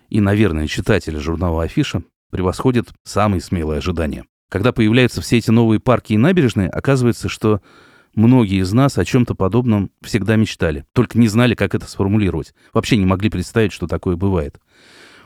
[0.10, 4.26] и, наверное, читателя журнала «Афиша», превосходит самые смелые ожидания.
[4.50, 7.60] Когда появляются все эти новые парки и набережные, оказывается, что
[8.20, 12.54] Многие из нас о чем-то подобном всегда мечтали, только не знали, как это сформулировать.
[12.74, 14.60] Вообще не могли представить, что такое бывает.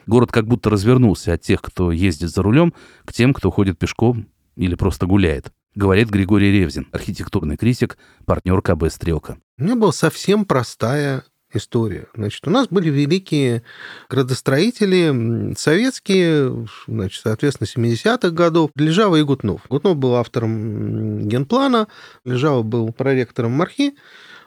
[0.05, 2.71] Город как будто развернулся от тех, кто ездит за рулем,
[3.03, 5.51] к тем, кто ходит пешком или просто гуляет.
[5.73, 9.39] Говорит Григорий Ревзин, архитектурный критик, партнер КБ «Стрелка».
[9.57, 11.23] У меня была совсем простая
[11.55, 12.07] история.
[12.15, 13.63] Значит, у нас были великие
[14.09, 18.71] градостроители советские, значит, соответственно, 70-х годов.
[18.75, 19.61] Лежава и Гутнов.
[19.69, 21.87] Гутнов был автором генплана,
[22.25, 23.93] Лежава был проректором Мархи.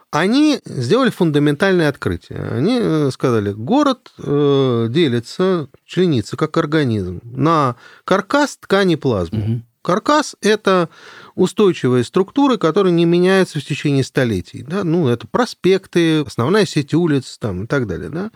[0.09, 2.39] Они сделали фундаментальное открытие.
[2.39, 9.43] Они э, сказали, город э, делится, членится как организм на каркас, ткани, плазму.
[9.43, 9.61] Угу.
[9.87, 10.89] Каркас– это
[11.35, 14.61] устойчивые структуры, которые не меняются в течение столетий.
[14.61, 14.83] Да?
[14.83, 18.09] Ну, это проспекты, основная сеть улиц там, и так далее.
[18.09, 18.31] Да?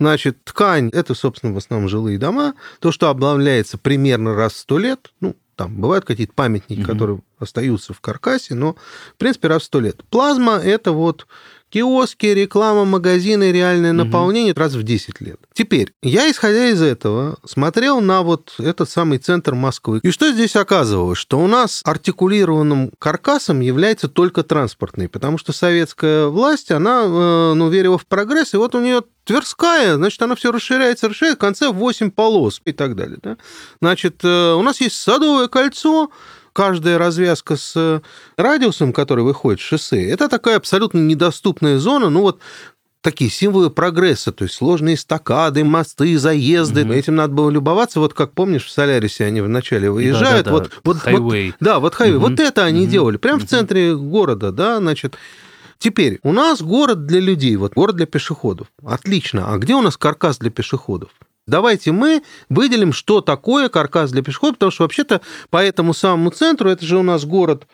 [0.00, 2.54] Значит, ткань– это, собственно, в основном жилые дома.
[2.78, 6.90] То, что обновляется примерно раз в сто лет, ну, там бывают какие-то памятники, угу.
[6.90, 8.72] которые остаются в каркасе, но,
[9.12, 10.02] в принципе, раз в сто лет.
[10.08, 11.26] Плазма– это вот
[11.74, 14.04] Киоски, реклама, магазины, реальное угу.
[14.04, 15.40] наполнение раз в 10 лет.
[15.54, 19.98] Теперь, я, исходя из этого, смотрел на вот этот самый центр Москвы.
[20.04, 21.18] И что здесь оказывалось?
[21.18, 27.68] Что у нас артикулированным каркасом является только транспортный, потому что советская власть, она, э, ну,
[27.70, 31.72] верила в прогресс, и вот у нее Тверская, значит, она все расширяется, расширяется, в конце
[31.72, 33.18] 8 полос и так далее.
[33.20, 33.36] Да?
[33.80, 36.10] Значит, э, у нас есть Садовое кольцо,
[36.54, 38.00] каждая развязка с э,
[38.38, 42.38] радиусом, который выходит с шоссе, это такая абсолютно недоступная зона, ну вот
[43.02, 46.84] такие символы прогресса, то есть сложные стакады, мосты, заезды.
[46.84, 46.92] Угу.
[46.92, 48.00] Этим надо было любоваться.
[48.00, 50.46] Вот как помнишь, в Солярисе они вначале выезжают.
[50.46, 50.70] Да, да, да.
[50.84, 51.20] Вот, вот.
[51.20, 52.16] Вот, да, вот хайвей.
[52.16, 52.28] Угу.
[52.28, 52.90] Вот это они угу.
[52.90, 53.16] делали.
[53.18, 53.46] Прямо угу.
[53.46, 55.16] в центре города, да, значит.
[55.78, 58.68] Теперь, у нас город для людей, вот город для пешеходов.
[58.82, 59.52] Отлично.
[59.52, 61.10] А где у нас каркас для пешеходов?
[61.46, 66.70] Давайте мы выделим, что такое каркас для пешеходов, потому что вообще-то по этому самому центру,
[66.70, 67.66] это же у нас город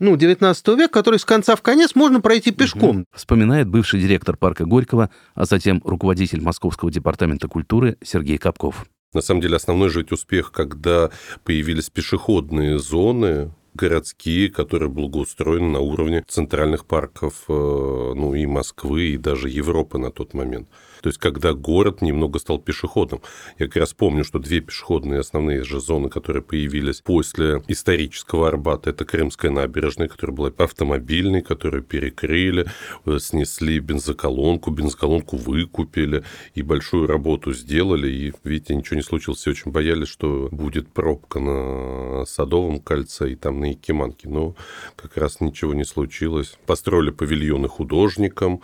[0.00, 2.98] ну, 19 век, который с конца в конец можно пройти пешком.
[2.98, 3.04] Угу.
[3.14, 8.86] Вспоминает бывший директор парка Горького, а затем руководитель Московского департамента культуры Сергей Капков.
[9.12, 11.10] На самом деле основной же успех, когда
[11.44, 19.16] появились пешеходные зоны, городские, которые благоустроены на уровне центральных парков, э, ну и Москвы, и
[19.16, 20.68] даже Европы на тот момент.
[21.04, 23.20] То есть, когда город немного стал пешеходным.
[23.58, 28.88] Я как раз помню, что две пешеходные основные же зоны, которые появились после исторического Арбата,
[28.88, 32.68] это Крымская набережная, которая была автомобильной, которую перекрыли,
[33.04, 38.10] э, снесли бензоколонку, бензоколонку выкупили и большую работу сделали.
[38.10, 39.40] И, видите, ничего не случилось.
[39.40, 44.30] Все очень боялись, что будет пробка на Садовом кольце и там на Якиманке.
[44.30, 44.56] Но
[44.96, 46.56] как раз ничего не случилось.
[46.64, 48.62] Построили павильоны художникам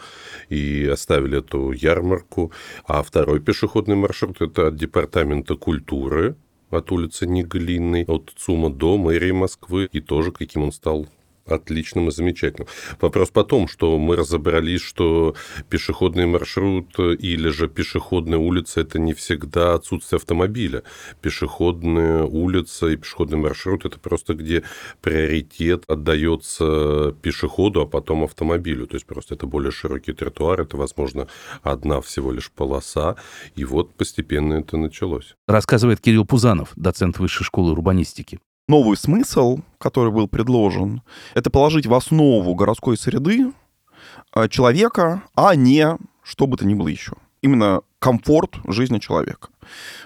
[0.48, 2.30] и оставили эту ярмарку.
[2.87, 6.37] А второй пешеходный маршрут– это от Департамента культуры
[6.71, 11.09] от улицы Неглинной, от ЦУМа до мэрии Москвы, и тоже каким он стал
[11.51, 12.69] отличным и замечательным.
[13.01, 15.35] Вопрос потом, что мы разобрались, что
[15.69, 20.83] пешеходный маршрут или же пешеходная улица– это не всегда отсутствие автомобиля.
[21.21, 24.63] Пешеходная улица и пешеходный маршрут– это просто где
[25.01, 28.87] приоритет отдается пешеходу, а потом автомобилю.
[28.87, 31.29] То есть просто это более широкий тротуар, это, возможно,
[31.63, 33.17] одна всего лишь полоса.
[33.55, 35.35] И вот постепенно это началось.
[35.46, 38.38] Рассказывает Кирилл Пузанов, доцент Высшей школы урбанистики
[38.71, 41.02] новый смысл, который был предложен,
[41.35, 43.52] это положить в основу городской среды
[44.35, 47.12] э, человека, а не что бы то ни было еще.
[47.42, 49.48] Именно комфорт жизни человека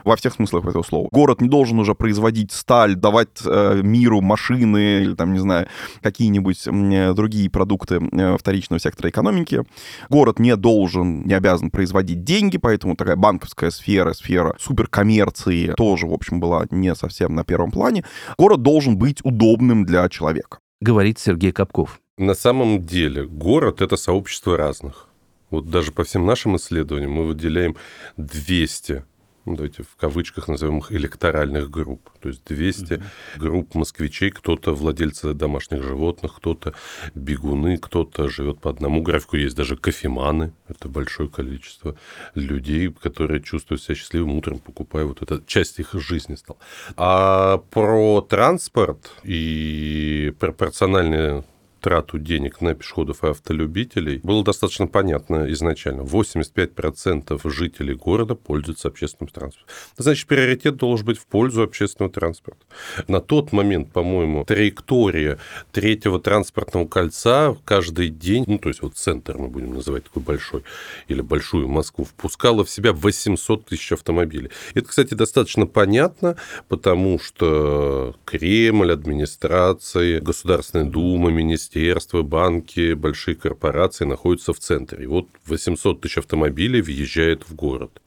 [0.04, 1.08] во всех смыслах этого слова.
[1.10, 5.68] Город не должен уже производить сталь, давать э, миру машины или там, не знаю,
[6.02, 9.62] какие-нибудь э, другие продукты э, вторичного сектора экономики.
[10.10, 16.12] Город не должен, не обязан производить деньги, поэтому такая банковская сфера, сфера суперкоммерции тоже, в
[16.12, 18.04] общем, была не совсем на первом плане.
[18.36, 20.58] Город должен быть удобным для человека.
[20.80, 22.00] Говорит Сергей Капков.
[22.18, 25.08] На самом деле город— это сообщество разных.
[25.54, 27.76] Вот даже по всем нашим исследованиям мы выделяем
[28.16, 29.04] 200
[29.44, 32.08] ну, давайте в кавычках назовем их электоральных групп.
[32.20, 33.02] То есть 200 mm-hmm.
[33.36, 36.72] групп москвичей, кто-то владельцы домашних животных, кто-то
[37.14, 39.36] бегуны, кто-то живет по одному графику.
[39.36, 40.54] Есть даже кофеманы.
[40.68, 41.94] Это большое количество
[42.34, 45.42] людей, которые чувствуют себя счастливым утром, покупая вот это.
[45.46, 46.58] Часть их жизни стала.
[46.96, 51.44] А про транспорт и пропорциональные
[51.84, 56.00] трату денег на пешеходов и автолюбителей было достаточно понятно изначально.
[56.00, 59.68] 85% жителей города пользуются общественным транспортом.
[59.98, 62.64] Значит, приоритет должен быть в пользу общественного транспорта.
[63.06, 65.38] На тот момент, по-моему, траектория
[65.72, 70.62] третьего транспортного кольца каждый день, ну, то есть вот центр мы будем называть такой большой,
[71.08, 74.48] или большую Москву, впускала в себя 800 тысяч автомобилей.
[74.72, 76.36] Это, кстати, достаточно понятно,
[76.68, 85.04] потому что Кремль, администрации, Государственная Дума, Министерство министерства, банки, большие корпорации находятся в центре.
[85.04, 88.00] И вот 800 тысяч автомобилей въезжает в город.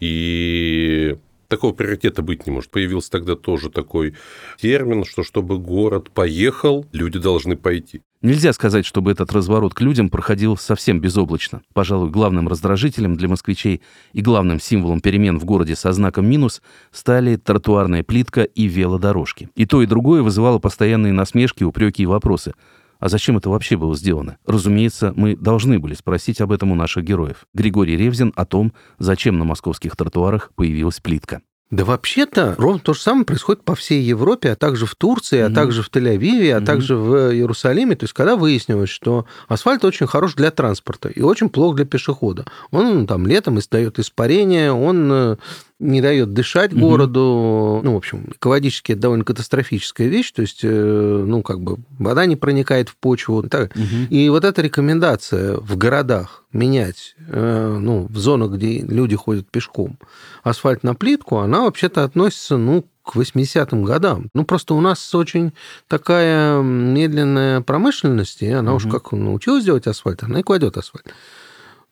[0.00, 1.16] И
[1.48, 2.70] такого приоритета быть не может.
[2.70, 4.14] Появился тогда тоже такой
[4.60, 8.02] термин, что чтобы город поехал, люди должны пойти.
[8.20, 11.62] Нельзя сказать, чтобы этот разворот к людям проходил совсем безоблачно.
[11.72, 13.80] Пожалуй, главным раздражителем для москвичей
[14.12, 16.60] и главным символом перемен в городе со знаком минус
[16.90, 19.50] стали тротуарная плитка и велодорожки.
[19.54, 22.54] И то, и другое вызывало постоянные насмешки, упреки и вопросы.
[22.98, 24.38] А зачем это вообще было сделано?
[24.46, 27.46] Разумеется, мы должны были спросить об этом у наших героев.
[27.54, 31.42] Григорий Ревзин о том, зачем на московских тротуарах появилась плитка.
[31.70, 35.52] Да вообще-то ровно то же самое происходит по всей Европе, а также в Турции, mm-hmm.
[35.52, 36.64] а также в Тель-Авиве, а mm-hmm.
[36.64, 37.94] также в Иерусалиме.
[37.94, 42.46] То есть, когда выяснилось, что асфальт очень хорош для транспорта и очень плох для пешехода.
[42.70, 45.36] Он там летом издает испарение, он э,
[45.78, 46.80] не дает дышать угу.
[46.80, 47.80] городу.
[47.84, 50.32] Ну, в общем, экологически это довольно катастрофическая вещь.
[50.32, 53.42] То есть, э, ну, как бы вода не проникает в почву.
[53.44, 53.74] Так.
[53.76, 54.06] Угу.
[54.10, 59.98] И вот эта рекомендация в городах менять, э, ну, в зонах, где люди ходят пешком,
[60.42, 64.28] асфальт на плитку, она вообще-то относится, ну, к 80-м годам.
[64.34, 65.52] Ну, просто у нас очень
[65.86, 68.76] такая медленная промышленность, и она угу.
[68.76, 71.06] уж как научилась делать асфальт, она и кладет асфальт.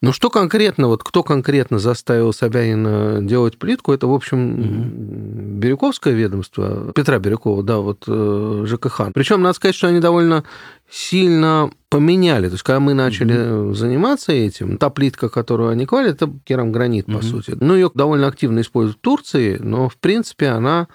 [0.03, 5.59] Ну, что конкретно, вот кто конкретно заставил Собянина делать плитку, это, в общем, угу.
[5.59, 9.13] Бирюковское ведомство, Петра Бирюкова, да, вот э, ЖКХ.
[9.15, 10.45] Причем, надо сказать, что они довольно
[10.91, 12.49] сильно поменяли.
[12.49, 13.75] То есть, когда мы начали угу.
[13.75, 17.23] заниматься этим, та плитка, которую они клали, это керамгранит, по угу.
[17.23, 17.57] сути.
[17.59, 20.89] Ну, ее довольно активно используют в Турции, но, в принципе, она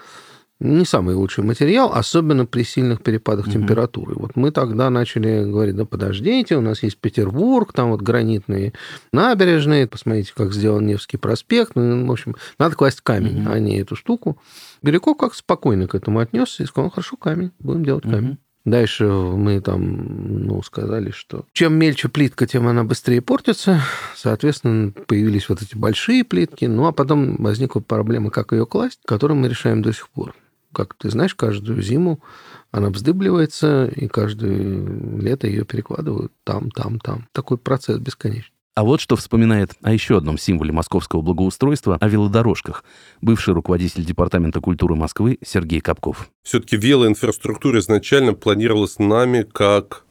[0.62, 3.54] не самый лучший материал, особенно при сильных перепадах угу.
[3.54, 4.14] температуры.
[4.16, 8.74] Вот мы тогда начали говорить, да подождите, у нас есть Петербург, там вот гранитные
[9.12, 11.72] набережные, посмотрите, как сделан Невский проспект.
[11.76, 13.52] Ну, в общем, надо класть камень, угу.
[13.52, 14.38] а не эту штуку.
[14.84, 18.14] Беляков как спокойно к этому отнесся и сказал, хорошо, камень, будем делать угу.
[18.14, 18.38] камень.
[18.64, 23.82] Дальше мы там ну, сказали, что чем мельче плитка, тем она быстрее портится.
[24.16, 26.66] Соответственно, появились вот эти большие плитки.
[26.66, 30.36] Ну, а потом возникла проблема, как ее класть, которую мы решаем до сих пор
[30.74, 32.22] как ты знаешь, каждую зиму
[32.72, 37.28] она вздыбливается, и каждое лето ее перекладывают там, там, там.
[37.34, 38.56] Такой процесс бесконечный.
[38.74, 42.86] А вот что вспоминает о еще одном символе московского благоустройства, о велодорожках,
[43.22, 46.30] бывший руководитель Департамента культуры Москвы Сергей Капков.
[46.44, 50.06] Все-таки велоинфраструктура изначально планировалась нами как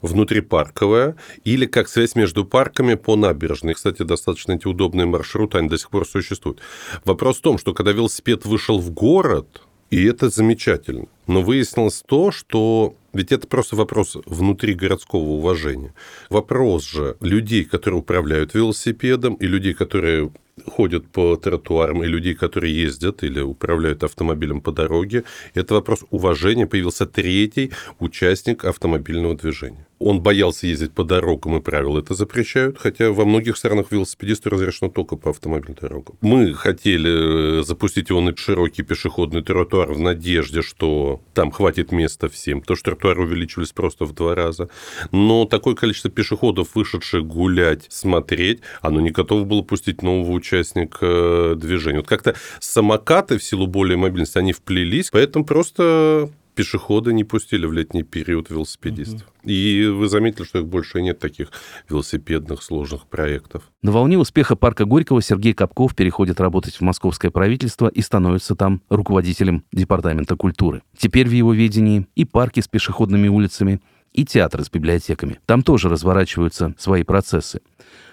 [0.00, 3.74] внутрипарковая или как связь между парками по набережной.
[3.74, 6.60] Кстати, достаточно эти удобные маршруты, они до сих пор существуют.
[7.04, 11.06] Вопрос в том, что когда велосипед вышел в город, и это замечательно.
[11.26, 15.92] Но выяснилось то, что ведь это просто вопрос внутри городского уважения.
[16.30, 20.30] Вопрос же людей, которые управляют велосипедом, и людей, которые
[20.66, 25.24] ходят по тротуарам, и людей, которые ездят или управляют автомобилем по дороге,
[25.54, 26.66] это вопрос уважения.
[26.66, 29.87] Появился третий участник автомобильного движения.
[29.98, 34.90] Он боялся ездить по дорогам, и правила это запрещают, хотя во многих странах велосипедисту разрешено
[34.90, 36.16] только по автомобильным дорогам.
[36.20, 42.28] Мы хотели э, запустить его на широкий пешеходный тротуар в надежде, что там хватит места
[42.28, 44.68] всем, потому что тротуары увеличивались просто в два раза.
[45.10, 51.54] Но такое количество пешеходов, вышедших гулять, смотреть, оно не готово было пустить нового участника э,
[51.56, 51.98] движения.
[51.98, 57.72] Вот как-то самокаты в силу более мобильности, они вплелись, поэтому просто пешеходы не пустили в
[57.72, 59.28] летний период велосипедистов.
[59.44, 59.48] Угу.
[59.48, 61.52] И вы заметили, что их больше нет таких
[61.88, 63.62] велосипедных сложных проектов.
[63.80, 68.82] На волне успеха парка Горького Сергей Капков переходит работать в московское правительство и становится там
[68.88, 70.82] руководителем департамента культуры.
[70.96, 73.80] Теперь в его ведении и парки с пешеходными улицами,
[74.12, 75.38] и театры с библиотеками.
[75.46, 77.60] Там тоже разворачиваются свои процессы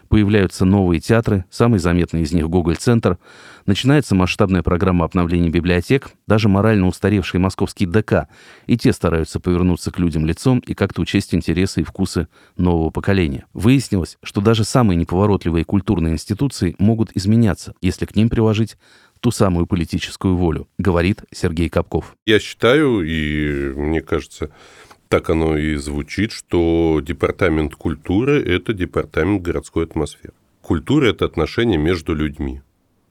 [0.08, 3.18] появляются новые театры, самый заметный из них Гоголь-центр,
[3.66, 8.28] начинается масштабная программа обновления библиотек, даже морально устаревший московский ДК,
[8.68, 12.28] и те стараются повернуться к людям лицом и как-то учесть интересы и вкусы
[12.58, 13.45] нового поколения.
[13.53, 18.78] Выяснилось, что даже самые неповоротливые культурные институции могут изменяться, если к ним приложить
[19.20, 22.16] ту самую политическую волю, говорит Сергей Капков.
[22.26, 24.51] Я считаю, и мне кажется,
[25.16, 30.34] так оно и звучит, что департамент культуры– это департамент городской атмосферы.
[30.61, 32.61] Культура– это отношения между людьми.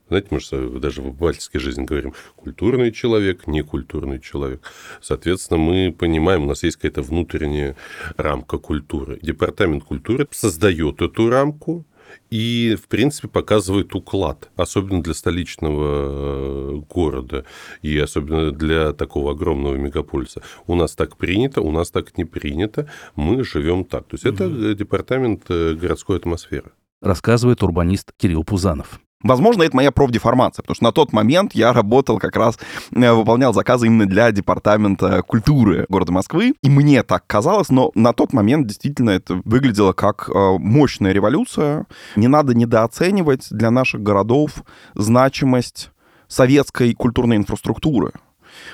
[0.09, 4.61] Знаете, мы же даже в обывательской жизни говорим, культурный человек, некультурный человек.
[5.01, 7.75] Соответственно, мы понимаем, у нас есть какая-то внутренняя
[8.17, 9.17] рамка культуры.
[9.23, 11.87] Департамент культуры создает эту рамку,
[12.29, 17.45] и, в принципе, показывает уклад, особенно для столичного э, города
[17.81, 20.41] и особенно для такого огромного мегаполиса.
[20.67, 24.07] У нас так принято, у нас так не принято, мы живем так.
[24.07, 24.35] То есть угу.
[24.35, 26.71] это департамент э, городской атмосферы.
[27.01, 28.99] Рассказывает урбанист Кирилл Пузанов.
[29.23, 32.59] Возможно, это моя профдеформация, потому что на тот момент я работал как раз,
[32.93, 38.13] э, выполнял заказы именно для департамента культуры города Москвы, и мне так казалось, но на
[38.13, 41.87] тот момент действительно это выглядело как э, мощная революция.
[42.15, 44.63] Не надо недооценивать для наших городов
[44.93, 45.91] значимость
[46.27, 48.11] советской культурной инфраструктуры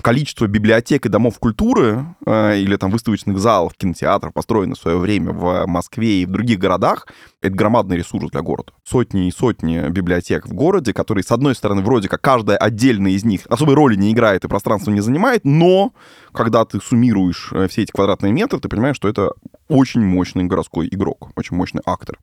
[0.02, 5.32] количество библиотек и домов культуры э, или там выставочных залов, кинотеатров, построенных в свое время
[5.32, 7.08] в Москве и в других городах,
[7.42, 8.74] это громадный ресурс для города.
[8.84, 13.24] Сотни и сотни библиотек в городе, которые, с одной стороны, вроде как каждая отдельная из
[13.24, 15.94] них особой роли не играет и пространство не занимает, но
[16.32, 19.32] когда ты суммируешь э, все эти квадратные метры, ты понимаешь, что это
[19.68, 22.18] очень мощный городской игрок, очень мощный актор.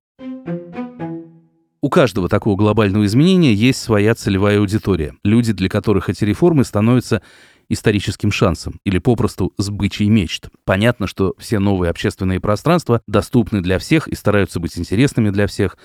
[1.81, 5.15] У каждого такого глобального изменения есть своя целевая аудитория.
[5.23, 7.23] Люди, для которых эти реформы становятся
[7.69, 10.49] историческим шансом или попросту сбычей мечт.
[10.65, 15.77] Понятно, что все новые общественные пространства доступны для всех и стараются быть интересными для всех,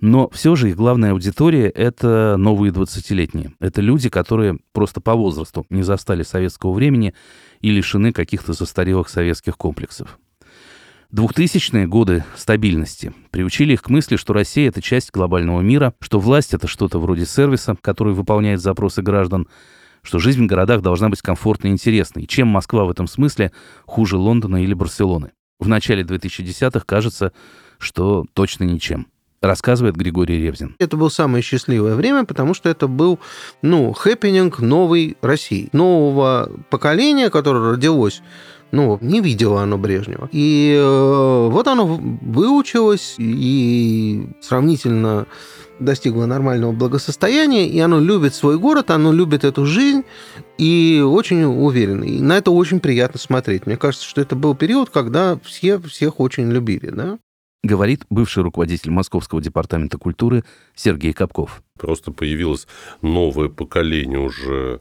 [0.00, 3.52] но все же их главная аудитория— это новые 20-летние.
[3.58, 7.12] Это люди, которые просто по возрасту не застали советского времени
[7.60, 10.18] и лишены каких-то застарелых советских комплексов.
[11.14, 16.54] Двухтысячные годы стабильности приучили их к мысли, что Россия— это часть глобального мира, что власть—
[16.54, 19.46] это что-то вроде сервиса, который выполняет запросы граждан,
[20.02, 22.26] что жизнь в городах должна быть комфортной и интересной.
[22.26, 23.52] чем Москва в этом смысле
[23.86, 25.30] хуже Лондона или Барселоны?
[25.60, 27.30] В начале 2010-х кажется,
[27.78, 29.06] что точно ничем
[29.44, 30.74] рассказывает Григорий Ревзин.
[30.78, 33.20] Это было самое счастливое время, потому что это был,
[33.62, 38.22] ну, хэппенинг новой России, нового поколения, которое родилось
[38.74, 40.28] ну, не видело оно Брежнева.
[40.32, 45.26] И э, вот оно выучилось и сравнительно
[45.78, 50.04] достигло нормального благосостояния, и оно любит свой город, оно любит эту жизнь,
[50.58, 52.02] и очень уверен.
[52.02, 53.66] И на это очень приятно смотреть.
[53.66, 57.18] Мне кажется, что это был период, когда все всех очень любили, да?
[57.62, 60.44] Говорит бывший руководитель Московского департамента культуры
[60.74, 61.62] Сергей Капков.
[61.78, 62.66] Просто появилось
[63.00, 64.80] новое поколение уже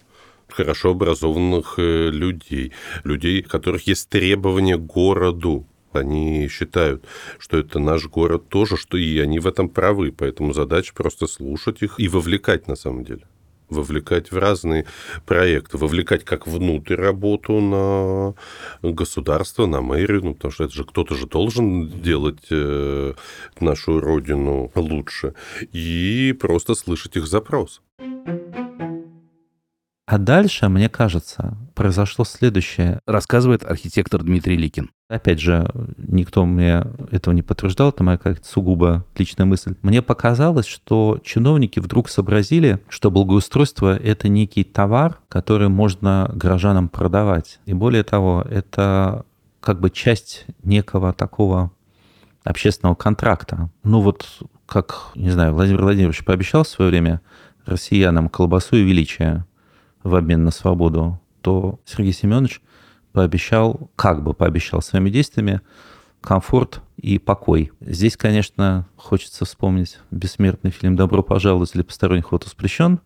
[0.53, 2.71] хорошо образованных э, людей,
[3.03, 7.05] людей, у которых есть требования к городу, они считают,
[7.37, 10.11] что это наш город тоже, что и они в этом правы.
[10.11, 13.23] Поэтому задача просто слушать их и вовлекать на самом деле.
[13.69, 14.85] вовлекать в разные
[15.25, 18.35] проекты, вовлекать как внутрь работу на
[18.83, 23.13] государство, на мэрию, ну, потому что это же кто-то же должен делать э,
[23.59, 25.33] нашу родину лучше,
[25.71, 27.81] и просто слышать их запрос.
[30.13, 32.99] А дальше, мне кажется, произошло следующее.
[33.07, 34.91] Рассказывает архитектор Дмитрий Ликин.
[35.09, 39.73] Опять же, никто мне этого не подтверждал, это моя как сугубо личная мысль.
[39.81, 47.59] Мне показалось, что чиновники вдруг сообразили, что благоустройство— это некий товар, который можно горожанам продавать.
[47.65, 49.25] И более того, это
[49.61, 51.71] как бы часть некого такого
[52.43, 53.71] общественного контракта.
[53.83, 54.27] Ну вот
[54.67, 57.21] как, не знаю, Владимир Владимирович пообещал в свое время
[57.65, 59.47] россиянам колбасу и величие
[60.03, 62.61] в обмен на свободу, то Сергей Семенович
[63.11, 65.61] пообещал, как бы пообещал своими действиями,
[66.21, 67.71] комфорт и покой.
[67.81, 72.99] Здесь, конечно, хочется вспомнить бессмертный фильм «Добро пожаловать» или «Посторонний ход воспрещен».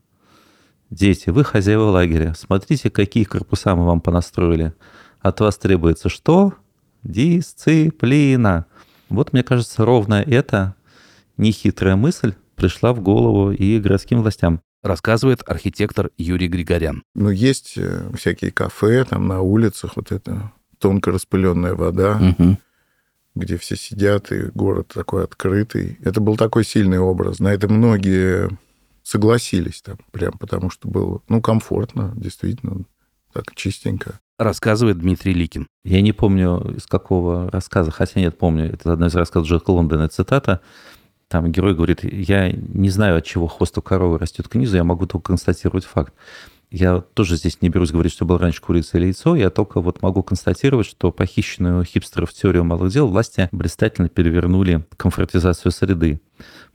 [0.89, 2.33] Дети, вы хозяева лагеря.
[2.33, 4.73] Смотрите, какие корпуса мы вам понастроили.
[5.19, 6.53] От вас требуется что?
[7.03, 8.65] Дисциплина.
[9.09, 10.75] Вот, мне кажется, ровно это
[11.35, 17.03] нехитрая мысль пришла в голову и городским властям рассказывает архитектор Юрий Григорян.
[17.15, 22.57] Ну, есть э, всякие кафе там на улицах, вот это тонко распыленная вода, угу.
[23.35, 25.97] где все сидят, и город такой открытый.
[26.03, 27.39] Это был такой сильный образ.
[27.39, 28.49] На это многие
[29.03, 32.83] согласились там, прям потому что было, ну, комфортно, действительно,
[33.33, 34.19] так чистенько.
[34.37, 35.67] Рассказывает Дмитрий Ликин.
[35.83, 40.09] Я не помню, из какого рассказа, хотя нет, помню, это одна из рассказов Джека Лондона
[40.09, 40.61] цитата,
[41.27, 44.83] там герой говорит, я не знаю, от чего хвост у коровы растет к низу, я
[44.83, 46.13] могу только констатировать факт.
[46.69, 50.01] Я тоже здесь не берусь говорить, что был раньше курица или яйцо, я только вот
[50.01, 56.19] могу констатировать, что похищенную хипстеров теорию малых дел власти блистательно перевернули комфортизацию среды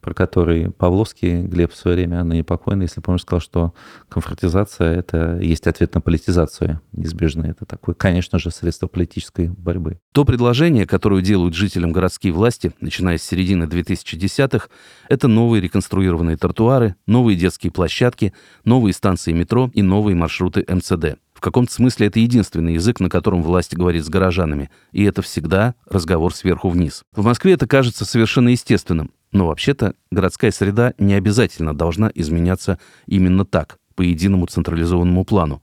[0.00, 3.74] про который Павловский, Глеб в свое время, ныне покойный, если помнишь, сказал, что
[4.08, 7.44] конфронтизация— это есть ответ на политизацию неизбежно.
[7.44, 9.98] Это такое, конечно же, средство политической борьбы.
[10.12, 14.68] То предложение, которое делают жителям городские власти, начиная с середины 2010-х,
[15.08, 18.32] это новые реконструированные тротуары, новые детские площадки,
[18.64, 21.18] новые станции метро и новые маршруты МЦД.
[21.34, 25.74] В каком-то смысле это единственный язык, на котором власть говорит с горожанами, и это всегда
[25.88, 27.02] разговор сверху вниз.
[27.16, 29.10] В Москве это кажется совершенно естественным.
[29.32, 35.62] Но вообще-то городская среда не обязательно должна изменяться именно так, по единому централизованному плану.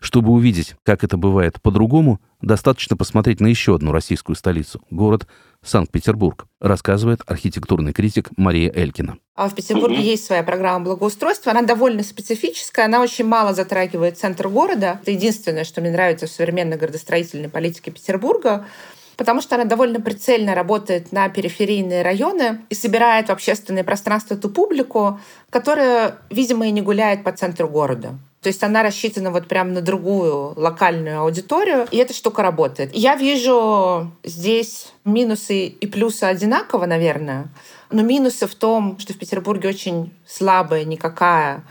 [0.00, 5.26] Чтобы увидеть, как это бывает по-другому, достаточно посмотреть на еще одну российскую столицу– город
[5.64, 9.18] Санкт-Петербург, рассказывает архитектурный критик Мария Элькина.
[9.34, 11.50] А в Петербурге есть своя программа благоустройства.
[11.50, 15.00] Она довольно специфическая, она очень мало затрагивает центр города.
[15.02, 18.66] Это единственное, что мне нравится в современной градостроительной политике Петербурга
[19.18, 24.48] потому что она довольно прицельно работает на периферийные районы и собирает в общественное пространство ту
[24.48, 28.14] публику, которая, видимо, и не гуляет по центру города.
[28.40, 32.94] То есть она рассчитана вот прямо на другую локальную аудиторию, и эта штука работает.
[32.94, 37.48] Я вижу здесь минусы и плюсы одинаково, наверное,
[37.90, 41.64] но минусы в том, что в Петербурге очень слабая, никакая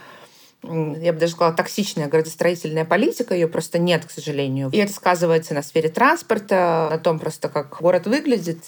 [1.01, 4.69] я бы даже сказала, токсичная градостроительная политика, ее просто нет, к сожалению.
[4.71, 8.65] И это сказывается на сфере транспорта, на том просто, как город выглядит.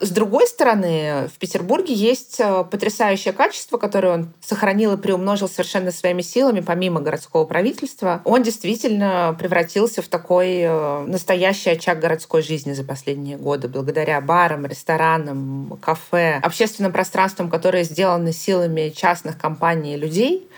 [0.00, 5.90] С другой стороны, в Петербурге есть э, потрясающее качество, которое он сохранил и приумножил совершенно
[5.90, 8.22] своими силами, помимо городского правительства.
[8.24, 14.66] Он действительно превратился в такой э, настоящий очаг городской жизни за последние годы, благодаря барам,
[14.66, 20.48] ресторанам, кафе, общественным пространствам, которые сделаны силами частных компаний и людей.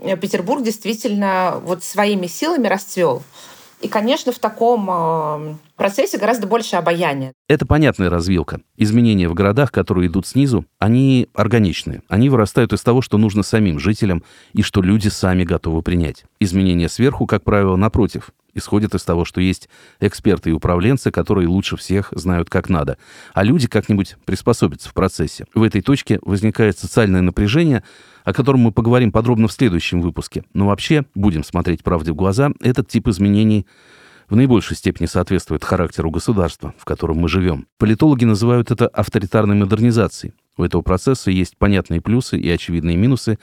[0.00, 3.22] Э, Петербург действительно вот своими силами расцвел.
[3.82, 7.32] И, конечно, в таком э, процессе гораздо больше обаяния.
[7.46, 8.60] Это понятная развилка.
[8.76, 12.02] Изменения в городах, которые идут снизу, они органичные.
[12.08, 14.22] Они вырастают из того, что нужно самим жителям
[14.54, 16.24] и что люди сами готовы принять.
[16.40, 19.68] Изменения сверху, как правило, напротив, исходят из того, что есть
[20.00, 22.98] эксперты и управленцы, которые лучше всех знают, как надо,
[23.34, 25.46] а люди как-нибудь приспособятся в процессе.
[25.54, 27.82] В этой точке возникает социальное напряжение,
[28.24, 30.44] о котором мы поговорим подробно в следующем выпуске.
[30.52, 33.66] Но вообще, будем смотреть правде в глаза, этот тип изменений
[34.28, 37.66] в наибольшей степени соответствует характеру государства, в котором мы живем.
[37.78, 40.34] Политологи называют это авторитарной модернизацией.
[40.56, 43.38] У этого процесса есть понятные плюсы и очевидные минусы,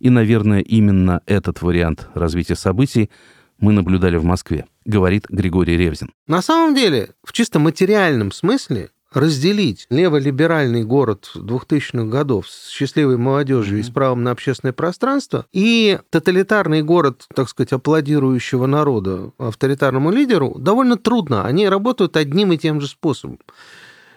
[0.00, 3.10] и, наверное, именно этот вариант развития событий
[3.58, 6.10] мы наблюдали в Москве, говорит Григорий Ревзин.
[6.26, 13.78] На самом деле, в чисто материальном смысле, разделить леволиберальный город 2000-х годов с счастливой молодежью
[13.78, 13.80] mm-hmm.
[13.80, 20.56] и с правом на общественное пространство и тоталитарный город, так сказать, аплодирующего народа авторитарному лидеру
[20.58, 21.44] довольно трудно.
[21.44, 23.38] Они работают одним и тем же способом.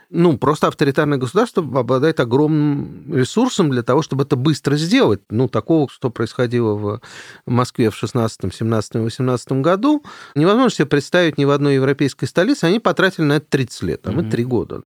[0.09, 5.19] Ну, просто авторитарное государство обладает огромным ресурсом для того, чтобы это быстро сделать.
[5.29, 7.01] Ну, такого, что происходило в
[7.45, 10.03] Москве в 16, 17, 18 году,
[10.33, 12.63] невозможно себе представить ни в одной европейской столице.
[12.63, 14.81] Они потратили на это 30 лет, а мы 3 года.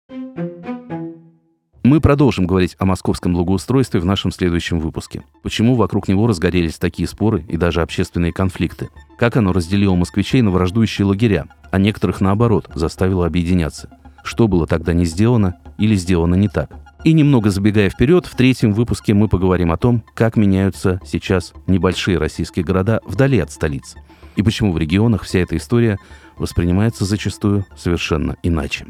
[1.83, 5.23] Мы продолжим говорить о московском благоустройстве в нашем следующем выпуске.
[5.43, 8.91] Почему вокруг него разгорелись такие споры и даже общественные конфликты?
[9.17, 13.89] Как оно разделило москвичей на враждующие лагеря, а некоторых, наоборот, заставило объединяться?
[14.27, 16.71] Что было тогда не сделано или сделано не так?
[17.05, 22.19] И немного забегая вперед, в третьем выпуске мы поговорим о том, как меняются сейчас небольшие
[22.19, 23.95] российские города вдали от столиц.
[24.35, 25.99] И почему в регионах вся эта история
[26.37, 28.87] воспринимается зачастую совершенно иначе.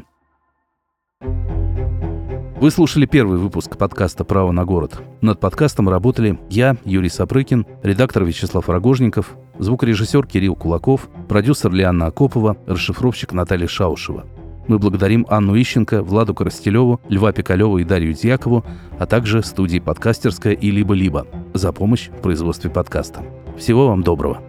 [2.59, 4.99] Вы слушали первый выпуск подкаста «Право на город».
[5.21, 12.57] Над подкастом работали я, Юрий Сапрыкин, редактор Вячеслав Рогожников, звукорежиссер Кирилл Кулаков, продюсер Лианна Акопова,
[12.65, 14.25] расшифровщик Наталья Шаушева.
[14.67, 18.65] Мы благодарим Анну Ищенко, Владу Коростелеву, Льва Пикалева и Дарью Дьякову,
[18.99, 23.23] а также студии «Подкастерская» и «Либо-либо» за помощь в производстве подкаста.
[23.57, 24.46] Всего вам доброго.